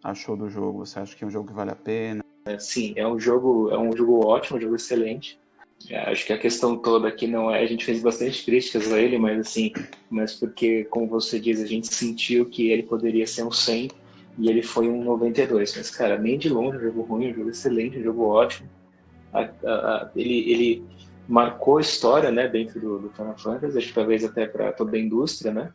[0.03, 0.85] achou do jogo?
[0.85, 2.21] Você acha que é um jogo que vale a pena?
[2.45, 5.39] É, sim, é um jogo, é um jogo ótimo, um jogo excelente.
[5.89, 8.99] É, acho que a questão toda aqui não é, a gente fez bastante críticas a
[8.99, 9.71] ele, mas assim,
[10.09, 13.89] mas porque, como você diz, a gente sentiu que ele poderia ser um 100
[14.37, 15.77] e ele foi um 92.
[15.77, 18.69] Mas, cara, nem de longe um jogo ruim, um jogo excelente, um jogo ótimo.
[19.33, 20.85] A, a, a, ele, ele
[21.27, 24.99] marcou história né, dentro do, do Final Fantasy, acho que talvez até para toda a
[24.99, 25.71] indústria, né?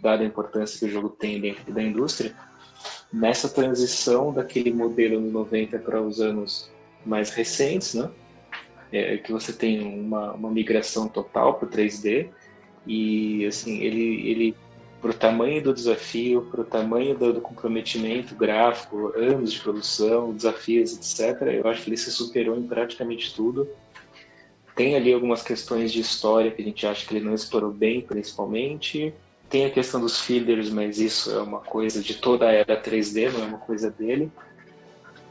[0.00, 2.34] Dada a importância que o jogo tem dentro da indústria.
[3.12, 6.70] Nessa transição daquele modelo no 90 para os anos
[7.04, 8.10] mais recentes, né?
[8.90, 12.30] É, que você tem uma, uma migração total para o 3D
[12.86, 14.56] e assim ele ele
[15.00, 20.96] para o tamanho do desafio, para o tamanho do, comprometimento gráfico, anos de produção, desafios,
[20.96, 21.42] etc.
[21.42, 23.68] Eu acho que ele se superou em praticamente tudo.
[24.74, 28.00] Tem ali algumas questões de história que a gente acha que ele não explorou bem,
[28.00, 29.14] principalmente.
[29.48, 33.32] Tem a questão dos fillers, mas isso é uma coisa de toda a era 3D,
[33.32, 34.30] não é uma coisa dele.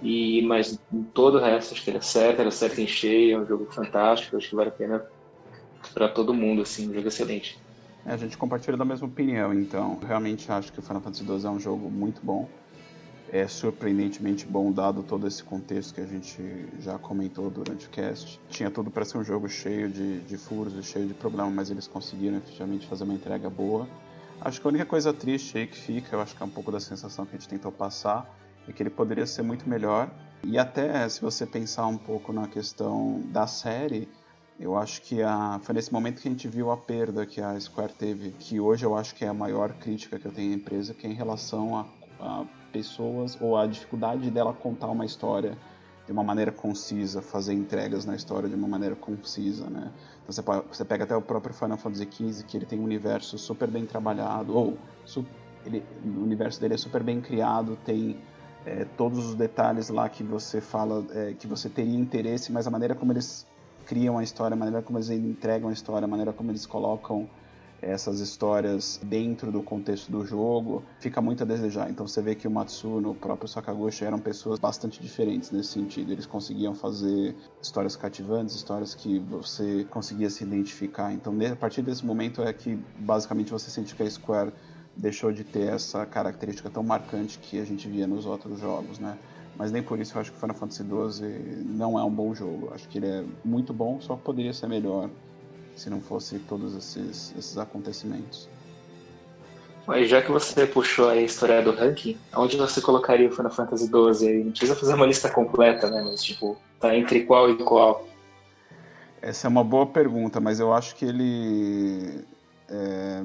[0.02, 3.40] E mas em todo o resto acho que ele acerta, ele acerta em cheio, é
[3.40, 5.06] um jogo fantástico, acho que vale a pena
[5.94, 7.58] para todo mundo, assim, um jogo excelente.
[8.08, 10.00] A gente compartilha da mesma opinião, então.
[10.00, 12.48] realmente acho que o Final Fantasy XII é um jogo muito bom.
[13.30, 16.42] É surpreendentemente bom, dado todo esse contexto que a gente
[16.80, 18.40] já comentou durante o cast.
[18.48, 21.70] Tinha tudo para ser um jogo cheio de, de furos e cheio de problemas, mas
[21.70, 23.86] eles conseguiram efetivamente fazer uma entrega boa.
[24.40, 26.72] Acho que a única coisa triste aí que fica, eu acho que é um pouco
[26.72, 28.34] da sensação que a gente tentou passar,
[28.70, 30.10] é que ele poderia ser muito melhor.
[30.46, 34.08] E até se você pensar um pouco na questão da série,
[34.60, 37.60] eu acho que a, foi nesse momento que a gente viu a perda que a
[37.60, 40.56] Square teve, que hoje eu acho que é a maior crítica que eu tenho à
[40.56, 41.86] empresa, que é em relação a,
[42.20, 45.58] a pessoas ou a dificuldade dela contar uma história
[46.08, 49.92] de uma maneira concisa, fazer entregas na história de uma maneira concisa, né?
[50.24, 53.38] Então você, você pega até o próprio Final Fantasy XV, que ele tem um universo
[53.38, 55.26] super bem trabalhado, ou su,
[55.66, 58.18] ele, o universo dele é super bem criado, tem
[58.66, 62.72] é, todos os detalhes lá que você fala, é, que você teria interesse, mas a
[62.72, 63.46] maneira como eles
[63.88, 67.28] criam a história, a maneira como eles entregam a história, a maneira como eles colocam
[67.82, 71.90] essas histórias dentro do contexto do jogo, fica muito a desejar.
[71.90, 76.12] Então você vê que o Matsuno, o próprio Sakaguchi eram pessoas bastante diferentes nesse sentido.
[76.12, 81.14] Eles conseguiam fazer histórias cativantes, histórias que você conseguia se identificar.
[81.14, 84.52] Então a partir desse momento é que basicamente você sente que a Square
[84.96, 89.16] deixou de ter essa característica tão marcante que a gente via nos outros jogos, né?
[89.58, 92.72] Mas nem por isso eu acho que Final Fantasy XII não é um bom jogo.
[92.74, 95.10] Acho que ele é muito bom, só poderia ser melhor
[95.76, 98.48] se não fosse todos esses, esses acontecimentos.
[99.88, 103.86] Mas já que você puxou a história do ranking, onde você colocaria o Final Fantasy
[103.86, 104.44] XII?
[104.44, 106.04] Não precisa fazer uma lista completa, né?
[106.04, 108.06] Mas tipo, tá entre qual e qual?
[109.22, 112.24] Essa é uma boa pergunta, mas eu acho que ele.
[112.70, 113.24] É...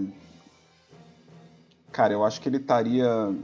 [1.90, 3.34] Cara, eu acho que ele estaria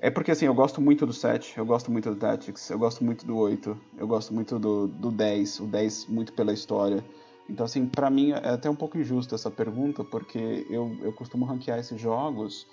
[0.00, 3.04] é porque assim, eu gosto muito do 7, eu gosto muito do Tactics, eu gosto
[3.04, 7.04] muito do 8, eu gosto muito do, do 10, o 10 muito pela história.
[7.48, 11.44] Então, assim, para mim é até um pouco injusto essa pergunta, porque eu, eu costumo
[11.44, 12.66] ranquear esses jogos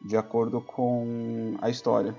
[0.00, 2.16] de acordo com a história.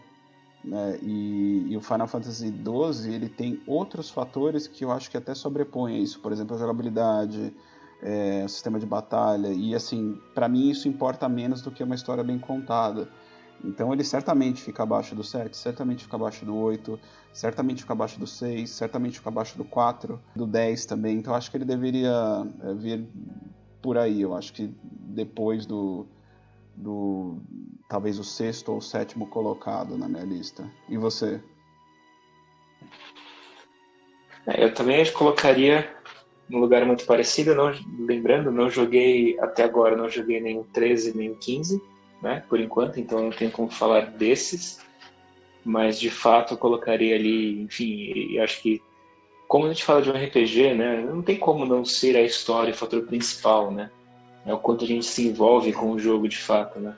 [0.63, 0.99] Né?
[1.01, 5.35] E, e, o Final Fantasy XII ele tem outros fatores que eu acho que até
[5.35, 6.19] sobrepõem isso.
[6.19, 7.53] Por exemplo, a jogabilidade,
[8.01, 9.49] é, o sistema de batalha.
[9.49, 13.09] E, assim, para mim isso importa menos do que uma história bem contada.
[13.65, 16.99] Então ele certamente fica abaixo do 7, certamente fica abaixo do 8,
[17.33, 21.17] certamente fica abaixo do 6, certamente fica abaixo do 4, do 10 também.
[21.17, 23.07] Então acho que ele deveria é, vir
[23.81, 24.21] por aí.
[24.21, 26.05] Eu acho que depois do,
[26.75, 27.37] do
[27.89, 30.69] talvez o sexto ou sétimo colocado na minha lista.
[30.87, 31.41] E você?
[34.45, 35.91] É, eu também colocaria
[36.47, 37.55] num lugar muito parecido.
[37.55, 41.94] Não, lembrando, não joguei até agora, não joguei nem o 13 nem o 15
[42.25, 44.79] né, por enquanto, então não tenho como falar desses,
[45.63, 48.81] mas de fato eu colocaria ali, enfim, acho que
[49.47, 52.73] como a gente fala de um RPG, né, não tem como não ser a história
[52.73, 53.91] o fator principal, né,
[54.43, 56.95] é o quanto a gente se envolve com o jogo de fato, né.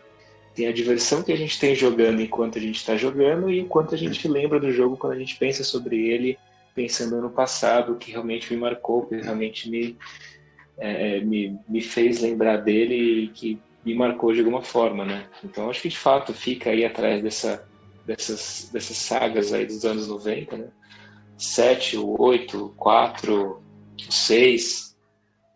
[0.56, 3.94] Tem a diversão que a gente tem jogando enquanto a gente está jogando e enquanto
[3.94, 6.40] a gente lembra do jogo quando a gente pensa sobre ele,
[6.74, 9.98] pensando no passado, que realmente me marcou, que realmente me,
[10.78, 15.30] é, me, me fez lembrar dele e que me marcou de alguma forma, né?
[15.42, 17.66] Então acho que de fato fica aí atrás dessa,
[18.06, 20.68] dessas, dessas sagas aí dos anos 90, né?
[21.38, 24.98] 7, o 8, 4, o 6,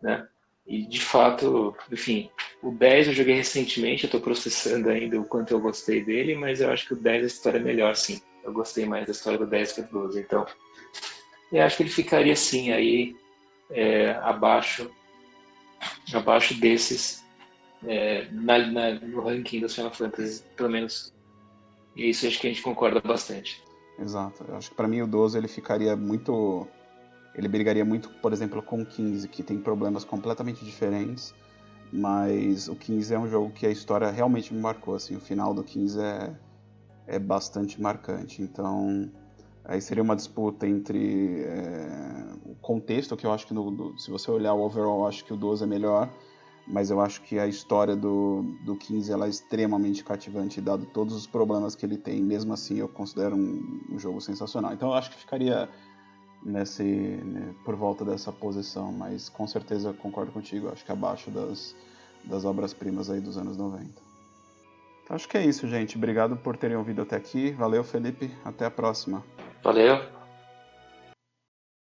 [0.00, 0.26] né?
[0.66, 2.30] E de fato, enfim,
[2.62, 6.62] o 10 eu joguei recentemente, eu estou processando ainda o quanto eu gostei dele, mas
[6.62, 8.18] eu acho que o 10 a história é melhor, sim.
[8.42, 10.46] Eu gostei mais da história do 10 que do 12, então.
[11.52, 13.14] Eu acho que ele ficaria assim aí
[13.70, 14.90] é, abaixo
[16.14, 17.21] abaixo desses
[17.86, 21.12] é, na, na, no ranking dos Final Fantasy, pelo menos.
[21.96, 23.62] E isso acho que a gente concorda bastante.
[23.98, 24.44] Exato.
[24.48, 26.66] Eu acho que para mim o 12 ele ficaria muito
[27.34, 31.34] ele brigaria muito, por exemplo, com o 15, que tem problemas completamente diferentes,
[31.92, 35.54] mas o 15 é um jogo que a história realmente me marcou, assim, o final
[35.54, 36.36] do 15 é,
[37.06, 39.10] é bastante marcante, então
[39.64, 44.10] aí seria uma disputa entre é, o contexto, que eu acho que no, do, se
[44.10, 46.10] você olhar o overall, acho que o 12 é melhor,
[46.66, 51.14] mas eu acho que a história do, do 15 ela é extremamente cativante, dado todos
[51.14, 54.94] os problemas que ele tem, mesmo assim eu considero um, um jogo sensacional, então eu
[54.94, 55.68] acho que ficaria
[56.44, 61.74] nesse, né, por volta dessa posição, mas com certeza concordo contigo, acho que abaixo das,
[62.24, 64.12] das obras-primas aí dos anos 90.
[65.04, 65.96] Então acho que é isso, gente.
[65.96, 67.50] Obrigado por terem ouvido até aqui.
[67.50, 68.30] Valeu, Felipe.
[68.44, 69.22] Até a próxima.
[69.62, 70.21] Valeu.